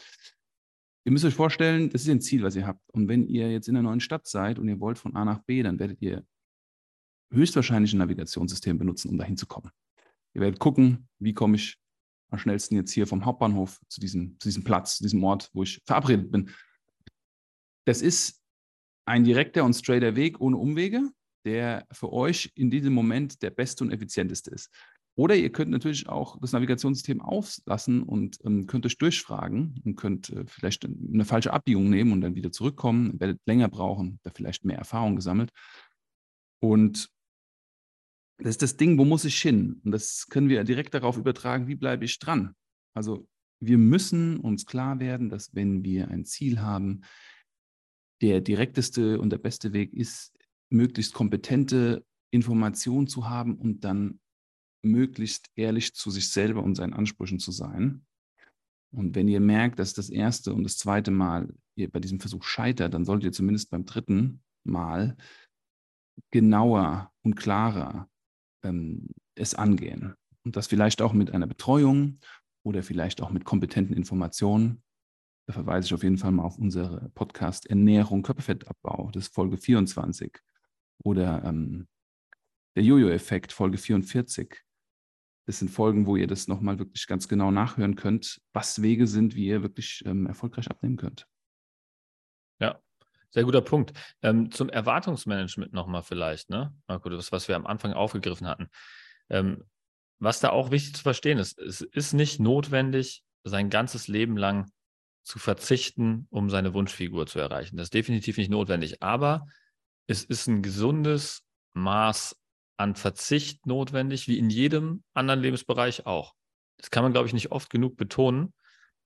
Ihr 1.06 1.12
müsst 1.12 1.26
euch 1.26 1.34
vorstellen, 1.34 1.90
das 1.90 2.04
ist 2.04 2.10
ein 2.10 2.22
Ziel, 2.22 2.44
was 2.44 2.56
ihr 2.56 2.66
habt. 2.66 2.82
Und 2.92 3.08
wenn 3.08 3.28
ihr 3.28 3.52
jetzt 3.52 3.68
in 3.68 3.76
einer 3.76 3.90
neuen 3.90 4.00
Stadt 4.00 4.26
seid 4.26 4.58
und 4.58 4.70
ihr 4.70 4.80
wollt 4.80 4.98
von 4.98 5.16
A 5.16 5.26
nach 5.26 5.40
B, 5.40 5.62
dann 5.62 5.80
werdet 5.80 6.02
ihr 6.02 6.26
höchstwahrscheinlich 7.32 7.94
ein 7.94 7.98
Navigationssystem 7.98 8.78
benutzen, 8.78 9.10
um 9.10 9.18
dahin 9.18 9.36
zu 9.36 9.46
kommen. 9.46 9.72
Ihr 10.34 10.42
werdet 10.42 10.60
gucken, 10.60 11.10
wie 11.20 11.34
komme 11.34 11.56
ich 11.58 11.78
am 12.30 12.40
schnellsten 12.40 12.76
jetzt 12.76 12.92
hier 12.92 13.06
vom 13.06 13.26
Hauptbahnhof 13.26 13.80
zu 13.90 14.00
diesem, 14.00 14.40
zu 14.40 14.48
diesem 14.48 14.64
Platz, 14.64 14.98
zu 14.98 15.04
diesem 15.04 15.24
Ort, 15.24 15.50
wo 15.54 15.64
ich 15.64 15.82
verabredet 15.86 16.32
bin. 16.32 16.50
Das 17.86 18.02
ist 18.02 18.42
ein 19.06 19.24
direkter 19.24 19.66
und 19.66 19.74
straighter 19.74 20.16
Weg 20.16 20.40
ohne 20.40 20.58
Umwege, 20.58 21.12
der 21.46 21.86
für 21.92 22.12
euch 22.14 22.52
in 22.56 22.72
diesem 22.72 22.94
Moment 22.94 23.42
der 23.42 23.50
beste 23.50 23.84
und 23.84 23.92
effizienteste 23.92 24.52
ist. 24.52 24.70
Oder 25.16 25.36
ihr 25.36 25.52
könnt 25.52 25.70
natürlich 25.70 26.10
auch 26.10 26.40
das 26.40 26.54
Navigationssystem 26.54 27.22
auslassen 27.22 28.02
und 28.02 28.40
ähm, 28.46 28.66
könnt 28.66 28.86
euch 28.86 28.98
durchfragen 28.98 29.80
und 29.84 29.96
könnt 29.96 30.30
äh, 30.32 30.46
vielleicht 30.48 30.86
eine 30.86 31.26
falsche 31.26 31.54
Abbiegung 31.54 31.90
nehmen 31.90 32.12
und 32.12 32.22
dann 32.22 32.36
wieder 32.36 32.52
zurückkommen, 32.52 33.20
werdet 33.20 33.40
länger 33.46 33.70
brauchen, 33.70 34.20
da 34.24 34.32
vielleicht 34.34 34.66
mehr 34.66 34.78
Erfahrung 34.78 35.16
gesammelt. 35.16 35.52
Und 36.60 37.10
das 38.40 38.52
ist 38.52 38.62
das 38.64 38.78
Ding, 38.78 38.98
wo 38.98 39.06
muss 39.06 39.26
ich 39.26 39.40
hin? 39.40 39.82
Und 39.84 39.92
das 39.92 40.28
können 40.30 40.50
wir 40.50 40.64
direkt 40.64 40.96
darauf 40.96 41.18
übertragen, 41.18 41.68
wie 41.68 41.76
bleibe 41.76 42.06
ich 42.06 42.18
dran? 42.18 42.56
Also 42.96 43.28
wir 43.60 43.78
müssen 43.78 44.40
uns 44.40 44.66
klar 44.66 45.00
werden, 45.00 45.30
dass 45.30 45.54
wenn 45.54 45.84
wir 45.84 46.10
ein 46.10 46.26
Ziel 46.26 46.60
haben, 46.60 47.02
der 48.22 48.42
direkteste 48.42 49.20
und 49.20 49.30
der 49.30 49.38
beste 49.38 49.74
Weg 49.74 49.94
ist, 49.94 50.34
möglichst 50.70 51.14
kompetente 51.14 52.04
Informationen 52.32 53.08
zu 53.08 53.30
haben 53.30 53.56
und 53.56 53.84
dann 53.84 54.20
möglichst 54.84 55.50
ehrlich 55.56 55.94
zu 55.94 56.12
sich 56.12 56.30
selber 56.30 56.64
und 56.64 56.76
seinen 56.76 56.94
Ansprüchen 56.94 57.40
zu 57.40 57.52
sein. 57.52 58.06
Und 58.94 59.16
wenn 59.16 59.28
ihr 59.28 59.40
merkt, 59.40 59.80
dass 59.80 59.94
das 59.94 60.10
erste 60.10 60.54
und 60.54 60.64
das 60.64 60.78
zweite 60.78 61.10
Mal 61.10 61.54
ihr 61.76 61.90
bei 61.90 62.00
diesem 62.00 62.20
Versuch 62.20 62.44
scheitert, 62.44 62.94
dann 62.94 63.06
solltet 63.06 63.26
ihr 63.26 63.32
zumindest 63.32 63.72
beim 63.72 63.86
dritten 63.86 64.44
Mal 64.64 65.18
genauer 66.32 67.12
und 67.24 67.36
klarer 67.36 68.08
ähm, 68.64 69.08
es 69.36 69.56
angehen. 69.56 70.16
Und 70.46 70.56
das 70.56 70.68
vielleicht 70.68 71.02
auch 71.02 71.14
mit 71.14 71.32
einer 71.32 71.48
Betreuung 71.48 72.20
oder 72.64 72.84
vielleicht 72.84 73.22
auch 73.22 73.32
mit 73.32 73.46
kompetenten 73.46 73.96
Informationen. 73.96 74.84
Da 75.48 75.54
verweise 75.54 75.88
ich 75.88 75.94
auf 75.94 76.04
jeden 76.04 76.18
Fall 76.18 76.32
mal 76.32 76.44
auf 76.44 76.58
unsere 76.58 77.10
Podcast 77.16 77.66
Ernährung, 77.66 78.22
Körperfettabbau, 78.22 79.10
das 79.12 79.26
ist 79.26 79.34
Folge 79.34 79.58
24. 79.58 80.38
Oder 81.04 81.44
ähm, 81.44 81.88
der 82.76 82.84
Jojo-Effekt, 82.84 83.52
Folge 83.52 83.78
44. 83.78 84.64
Das 85.46 85.60
sind 85.60 85.70
Folgen, 85.70 86.06
wo 86.06 86.16
ihr 86.16 86.28
das 86.28 86.48
nochmal 86.48 86.80
wirklich 86.80 87.06
ganz 87.08 87.28
genau 87.28 87.52
nachhören 87.52 87.96
könnt, 87.96 88.42
was 88.54 88.82
Wege 88.82 89.08
sind, 89.08 89.36
wie 89.36 89.48
ihr 89.48 89.62
wirklich 89.62 90.04
ähm, 90.06 90.26
erfolgreich 90.26 90.70
abnehmen 90.70 90.96
könnt. 90.96 91.28
Ja, 92.60 92.80
sehr 93.32 93.44
guter 93.44 93.62
Punkt. 93.62 93.94
Ähm, 94.22 94.52
zum 94.52 94.70
Erwartungsmanagement 94.70 95.74
nochmal 95.74 96.04
vielleicht, 96.04 96.50
ne? 96.50 96.74
Marco, 96.88 97.10
das, 97.10 97.32
was 97.32 97.48
wir 97.48 97.56
am 97.56 97.68
Anfang 97.68 97.94
aufgegriffen 97.94 98.48
hatten. 98.48 98.70
Ähm, 99.30 99.64
was 100.20 100.40
da 100.40 100.52
auch 100.52 100.72
wichtig 100.72 100.96
zu 100.96 101.02
verstehen 101.02 101.40
ist, 101.40 101.60
es 101.60 101.82
ist 101.82 102.14
nicht 102.14 102.40
notwendig, 102.40 103.24
sein 103.44 103.70
ganzes 103.70 104.08
Leben 104.08 104.38
lang 104.38 104.72
zu 105.24 105.40
verzichten, 105.40 106.28
um 106.30 106.50
seine 106.50 106.74
Wunschfigur 106.74 107.28
zu 107.28 107.40
erreichen. 107.40 107.76
Das 107.76 107.88
ist 107.88 107.94
definitiv 107.94 108.38
nicht 108.38 108.52
notwendig. 108.52 109.02
Aber 109.02 109.48
es 110.08 110.24
ist 110.24 110.48
ein 110.48 110.62
gesundes 110.62 111.44
Maß 111.74 112.38
an 112.78 112.96
Verzicht 112.96 113.66
notwendig, 113.66 114.28
wie 114.28 114.38
in 114.38 114.50
jedem 114.50 115.04
anderen 115.14 115.42
Lebensbereich 115.42 116.06
auch. 116.06 116.34
Das 116.78 116.92
kann 116.92 117.04
man, 117.04 117.14
glaube 117.14 117.28
ich, 117.28 117.34
nicht 117.34 117.52
oft 117.52 117.70
genug 117.70 117.98
betonen, 117.98 118.54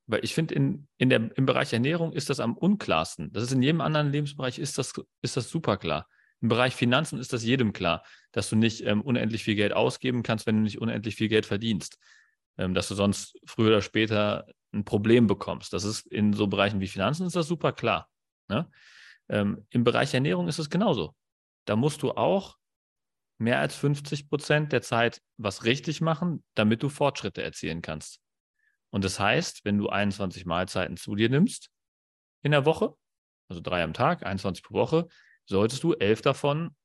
weil 0.08 0.24
ich 0.24 0.34
finde, 0.34 0.56
in, 0.56 0.88
in 0.98 1.12
im 1.12 1.46
Bereich 1.46 1.74
Ernährung 1.74 2.14
ist 2.14 2.30
das 2.30 2.40
am 2.40 2.56
unklarsten. 2.56 3.32
Das 3.34 3.44
ist 3.44 3.52
in 3.52 3.62
jedem 3.62 3.82
anderen 3.82 4.12
Lebensbereich 4.12 4.58
ist 4.58 4.78
das, 4.78 4.94
ist 5.22 5.38
das 5.38 5.50
super 5.50 5.78
klar. 5.78 6.08
Im 6.40 6.50
Bereich 6.50 6.76
Finanzen 6.76 7.20
ist 7.20 7.34
das 7.34 7.44
jedem 7.44 7.74
klar, 7.74 8.04
dass 8.32 8.50
du 8.50 8.56
nicht 8.56 8.86
ähm, 8.86 9.02
unendlich 9.02 9.44
viel 9.44 9.56
Geld 9.56 9.74
ausgeben 9.74 10.24
kannst, 10.24 10.46
wenn 10.46 10.58
du 10.58 10.62
nicht 10.62 10.80
unendlich 10.80 11.16
viel 11.16 11.28
Geld 11.28 11.46
verdienst. 11.46 11.98
Ähm, 12.58 12.74
dass 12.74 12.88
du 12.88 12.96
sonst 12.96 13.38
früher 13.46 13.68
oder 13.68 13.82
später 13.82 14.48
ein 14.74 14.84
Problem 14.84 15.28
bekommst. 15.28 15.74
Das 15.74 15.84
ist 15.84 16.08
in 16.08 16.34
so 16.34 16.48
Bereichen 16.48 16.80
wie 16.80 16.88
Finanzen 16.88 17.26
ist 17.28 17.36
das 17.36 17.48
super 17.48 17.72
klar. 17.72 18.10
Ne? 18.50 18.70
Ähm, 19.30 19.66
Im 19.70 19.84
Bereich 19.84 20.14
Ernährung 20.14 20.48
ist 20.48 20.60
es 20.60 20.70
genauso. 20.70 21.16
Da 21.66 21.76
musst 21.76 22.02
du 22.02 22.12
auch 22.12 22.57
mehr 23.38 23.60
als 23.60 23.76
50 23.76 24.30
Prozent 24.30 24.72
der 24.72 24.82
Zeit 24.82 25.22
was 25.38 25.64
richtig 25.64 26.02
machen, 26.02 26.44
damit 26.56 26.84
du 26.84 26.90
Fortschritte 26.90 27.44
erzielen 27.44 27.82
kannst. 27.82 28.20
Und 28.90 29.04
das 29.04 29.20
heißt, 29.20 29.66
wenn 29.66 29.78
du 29.78 29.90
21 29.90 30.46
Mahlzeiten 30.46 30.98
zu 30.98 31.16
dir 31.16 31.30
nimmst 31.30 31.70
in 32.42 32.52
der 32.52 32.66
Woche, 32.66 32.96
also 33.50 33.62
drei 33.62 33.84
am 33.84 33.94
Tag, 33.94 34.26
21 34.26 34.64
pro 34.64 34.76
Woche, 34.76 35.08
solltest 35.46 35.84
du 35.84 35.94
elf 35.94 36.22
davon 36.22 36.76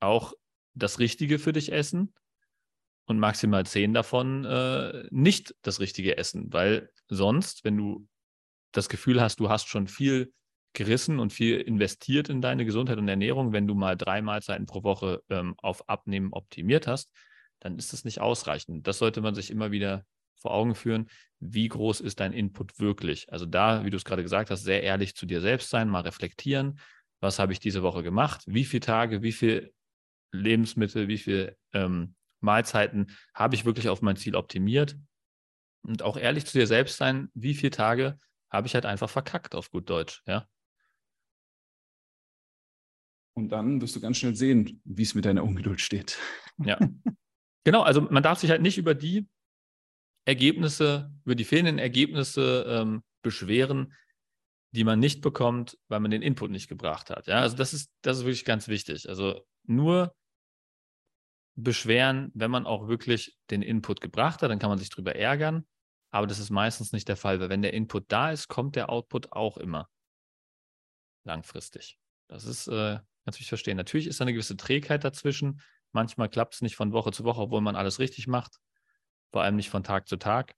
auch 0.00 0.34
das 0.74 0.98
Richtige 0.98 1.38
für 1.38 1.52
dich 1.52 1.72
essen 1.72 2.14
und 3.06 3.18
maximal 3.18 3.64
zehn 3.66 3.94
davon 3.94 4.44
äh, 4.44 5.06
nicht 5.10 5.54
das 5.62 5.80
Richtige 5.80 6.16
essen, 6.16 6.52
weil 6.52 6.90
sonst, 7.08 7.64
wenn 7.64 7.76
du 7.76 8.08
das 8.72 8.88
Gefühl 8.88 9.20
hast, 9.20 9.40
du 9.40 9.48
hast 9.48 9.68
schon 9.68 9.86
viel 9.86 10.32
gerissen 10.74 11.18
und 11.20 11.32
viel 11.32 11.60
investiert 11.60 12.28
in 12.28 12.42
deine 12.42 12.64
Gesundheit 12.64 12.98
und 12.98 13.08
Ernährung, 13.08 13.52
wenn 13.52 13.66
du 13.66 13.74
mal 13.74 13.96
drei 13.96 14.20
Mahlzeiten 14.20 14.66
pro 14.66 14.82
Woche 14.82 15.22
ähm, 15.30 15.54
auf 15.58 15.88
Abnehmen 15.88 16.32
optimiert 16.32 16.86
hast, 16.86 17.10
dann 17.60 17.78
ist 17.78 17.92
das 17.92 18.04
nicht 18.04 18.20
ausreichend. 18.20 18.86
Das 18.86 18.98
sollte 18.98 19.20
man 19.20 19.34
sich 19.34 19.50
immer 19.50 19.70
wieder 19.70 20.04
vor 20.34 20.52
Augen 20.52 20.74
führen, 20.74 21.08
wie 21.40 21.68
groß 21.68 22.00
ist 22.00 22.20
dein 22.20 22.32
Input 22.32 22.78
wirklich. 22.78 23.32
Also 23.32 23.46
da, 23.46 23.84
wie 23.84 23.90
du 23.90 23.96
es 23.96 24.04
gerade 24.04 24.22
gesagt 24.22 24.50
hast, 24.50 24.64
sehr 24.64 24.82
ehrlich 24.82 25.14
zu 25.14 25.24
dir 25.24 25.40
selbst 25.40 25.70
sein, 25.70 25.88
mal 25.88 26.02
reflektieren, 26.02 26.78
was 27.20 27.38
habe 27.38 27.52
ich 27.52 27.60
diese 27.60 27.82
Woche 27.82 28.02
gemacht, 28.02 28.42
wie 28.46 28.64
viele 28.64 28.80
Tage, 28.80 29.22
wie 29.22 29.32
viele 29.32 29.72
Lebensmittel, 30.32 31.08
wie 31.08 31.18
viele 31.18 31.56
ähm, 31.72 32.14
Mahlzeiten 32.40 33.06
habe 33.34 33.54
ich 33.54 33.64
wirklich 33.64 33.88
auf 33.88 34.02
mein 34.02 34.16
Ziel 34.16 34.36
optimiert 34.36 34.98
und 35.82 36.02
auch 36.02 36.16
ehrlich 36.16 36.44
zu 36.44 36.58
dir 36.58 36.66
selbst 36.66 36.98
sein, 36.98 37.30
wie 37.34 37.54
viele 37.54 37.70
Tage 37.70 38.18
habe 38.50 38.66
ich 38.66 38.74
halt 38.74 38.86
einfach 38.86 39.08
verkackt 39.08 39.54
auf 39.54 39.70
gut 39.70 39.88
Deutsch, 39.88 40.22
ja. 40.26 40.46
Und 43.34 43.48
dann 43.48 43.80
wirst 43.80 43.96
du 43.96 44.00
ganz 44.00 44.18
schnell 44.18 44.36
sehen, 44.36 44.80
wie 44.84 45.02
es 45.02 45.14
mit 45.14 45.24
deiner 45.24 45.44
Ungeduld 45.44 45.80
steht. 45.80 46.18
Ja. 46.58 46.78
Genau, 47.64 47.82
also 47.82 48.02
man 48.02 48.22
darf 48.22 48.38
sich 48.38 48.50
halt 48.50 48.62
nicht 48.62 48.78
über 48.78 48.94
die 48.94 49.26
Ergebnisse, 50.24 51.10
über 51.24 51.34
die 51.34 51.44
fehlenden 51.44 51.78
Ergebnisse 51.78 52.64
ähm, 52.68 53.02
beschweren, 53.22 53.94
die 54.72 54.84
man 54.84 54.98
nicht 54.98 55.20
bekommt, 55.20 55.78
weil 55.88 56.00
man 56.00 56.10
den 56.10 56.22
Input 56.22 56.50
nicht 56.50 56.68
gebracht 56.68 57.10
hat. 57.10 57.26
Ja, 57.26 57.40
also 57.40 57.56
das 57.56 57.72
ist, 57.72 57.90
das 58.02 58.18
ist 58.18 58.24
wirklich 58.24 58.44
ganz 58.44 58.68
wichtig. 58.68 59.08
Also 59.08 59.44
nur 59.66 60.14
beschweren, 61.56 62.30
wenn 62.34 62.50
man 62.50 62.66
auch 62.66 62.88
wirklich 62.88 63.36
den 63.50 63.62
Input 63.62 64.00
gebracht 64.00 64.42
hat, 64.42 64.50
dann 64.50 64.58
kann 64.58 64.70
man 64.70 64.78
sich 64.78 64.90
darüber 64.90 65.14
ärgern. 65.14 65.66
Aber 66.10 66.26
das 66.26 66.38
ist 66.38 66.50
meistens 66.50 66.92
nicht 66.92 67.08
der 67.08 67.16
Fall, 67.16 67.40
weil 67.40 67.48
wenn 67.48 67.62
der 67.62 67.72
Input 67.72 68.04
da 68.08 68.30
ist, 68.30 68.48
kommt 68.48 68.76
der 68.76 68.90
Output 68.90 69.32
auch 69.32 69.56
immer 69.56 69.88
langfristig. 71.24 71.98
Das 72.28 72.44
ist 72.44 72.68
äh, 72.68 72.98
wichtig 73.26 73.48
verstehen. 73.48 73.76
Natürlich 73.76 74.06
ist 74.06 74.20
da 74.20 74.24
eine 74.24 74.32
gewisse 74.32 74.56
Trägheit 74.56 75.04
dazwischen. 75.04 75.60
Manchmal 75.92 76.28
klappt 76.28 76.54
es 76.54 76.62
nicht 76.62 76.76
von 76.76 76.92
Woche 76.92 77.12
zu 77.12 77.24
Woche, 77.24 77.40
obwohl 77.40 77.60
man 77.60 77.76
alles 77.76 77.98
richtig 77.98 78.26
macht. 78.26 78.58
Vor 79.32 79.42
allem 79.42 79.56
nicht 79.56 79.70
von 79.70 79.82
Tag 79.82 80.08
zu 80.08 80.16
Tag. 80.16 80.54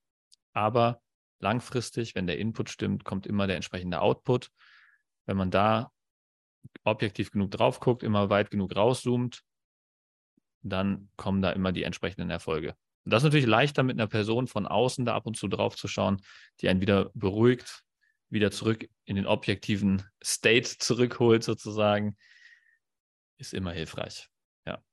Aber 0.53 1.01
langfristig, 1.39 2.15
wenn 2.15 2.27
der 2.27 2.39
Input 2.39 2.69
stimmt, 2.69 3.03
kommt 3.03 3.27
immer 3.27 3.47
der 3.47 3.55
entsprechende 3.55 4.01
Output. 4.01 4.49
Wenn 5.25 5.37
man 5.37 5.51
da 5.51 5.91
objektiv 6.83 7.31
genug 7.31 7.51
drauf 7.51 7.79
guckt, 7.79 8.03
immer 8.03 8.29
weit 8.29 8.51
genug 8.51 8.75
rauszoomt, 8.75 9.43
dann 10.61 11.09
kommen 11.15 11.41
da 11.41 11.51
immer 11.51 11.71
die 11.71 11.83
entsprechenden 11.83 12.29
Erfolge. 12.29 12.75
Und 13.05 13.11
das 13.11 13.21
ist 13.21 13.25
natürlich 13.25 13.45
leichter 13.45 13.83
mit 13.83 13.97
einer 13.97 14.07
Person 14.07 14.47
von 14.47 14.67
außen 14.67 15.05
da 15.05 15.15
ab 15.15 15.27
und 15.27 15.37
zu 15.37 15.47
drauf 15.47 15.75
zu 15.75 15.87
schauen, 15.87 16.21
die 16.59 16.67
einen 16.67 16.81
wieder 16.81 17.11
beruhigt, 17.13 17.83
wieder 18.29 18.51
zurück 18.51 18.89
in 19.05 19.15
den 19.15 19.27
objektiven 19.27 20.03
State 20.23 20.77
zurückholt, 20.79 21.43
sozusagen, 21.43 22.17
ist 23.37 23.53
immer 23.53 23.71
hilfreich. 23.71 24.29
Ja. 24.65 24.83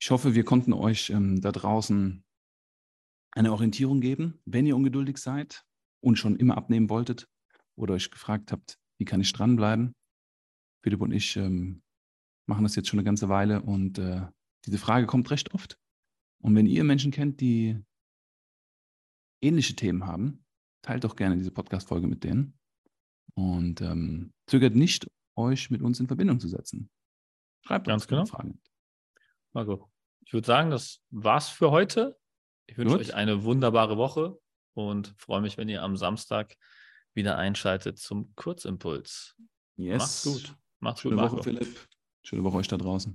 Ich 0.00 0.10
hoffe, 0.10 0.34
wir 0.34 0.44
konnten 0.44 0.72
euch 0.72 1.10
ähm, 1.10 1.40
da 1.40 1.52
draußen 1.52 2.24
eine 3.32 3.52
Orientierung 3.52 4.00
geben, 4.00 4.40
wenn 4.44 4.66
ihr 4.66 4.76
ungeduldig 4.76 5.18
seid 5.18 5.64
und 6.00 6.16
schon 6.16 6.36
immer 6.36 6.56
abnehmen 6.56 6.88
wolltet 6.88 7.28
oder 7.76 7.94
euch 7.94 8.10
gefragt 8.10 8.52
habt, 8.52 8.78
wie 8.98 9.04
kann 9.04 9.20
ich 9.20 9.32
dranbleiben. 9.32 9.94
Philipp 10.82 11.00
und 11.00 11.12
ich 11.12 11.36
ähm, 11.36 11.82
machen 12.46 12.64
das 12.64 12.76
jetzt 12.76 12.88
schon 12.88 12.98
eine 12.98 13.04
ganze 13.04 13.28
Weile 13.28 13.62
und 13.62 13.98
äh, 13.98 14.26
diese 14.66 14.78
Frage 14.78 15.06
kommt 15.06 15.30
recht 15.30 15.54
oft. 15.54 15.78
Und 16.42 16.54
wenn 16.54 16.66
ihr 16.66 16.84
Menschen 16.84 17.10
kennt, 17.10 17.40
die 17.40 17.78
ähnliche 19.42 19.74
Themen 19.74 20.06
haben, 20.06 20.44
teilt 20.82 21.04
doch 21.04 21.16
gerne 21.16 21.36
diese 21.36 21.50
Podcast-Folge 21.50 22.06
mit 22.06 22.24
denen 22.24 22.58
und 23.34 23.80
ähm, 23.80 24.32
zögert 24.46 24.74
nicht, 24.74 25.06
euch 25.36 25.70
mit 25.70 25.82
uns 25.82 26.00
in 26.00 26.06
Verbindung 26.06 26.40
zu 26.40 26.48
setzen. 26.48 26.90
Schreibt 27.68 27.86
Ganz 27.86 28.04
uns 28.04 28.08
genau. 28.08 28.24
Fragen. 28.24 28.58
Marco, 29.52 29.90
ich 30.24 30.32
würde 30.32 30.46
sagen, 30.46 30.70
das 30.70 31.02
war's 31.10 31.50
für 31.50 31.70
heute. 31.70 32.18
Ich 32.66 32.78
wünsche 32.78 32.96
Gut. 32.96 33.06
euch 33.06 33.14
eine 33.14 33.44
wunderbare 33.44 33.98
Woche 33.98 34.38
und 34.72 35.14
freue 35.18 35.42
mich, 35.42 35.58
wenn 35.58 35.68
ihr 35.68 35.82
am 35.82 35.94
Samstag 35.94 36.56
wieder 37.12 37.36
einschaltet 37.36 37.98
zum 37.98 38.34
Kurzimpuls. 38.36 39.36
Yes. 39.76 39.98
Macht's 39.98 40.24
gut. 40.24 40.56
Macht's 40.80 41.00
Schöne 41.02 41.16
gut, 41.16 41.32
Woche, 41.32 41.42
Philipp. 41.42 41.88
Schöne 42.22 42.42
Woche 42.42 42.56
euch 42.56 42.68
da 42.68 42.78
draußen. 42.78 43.14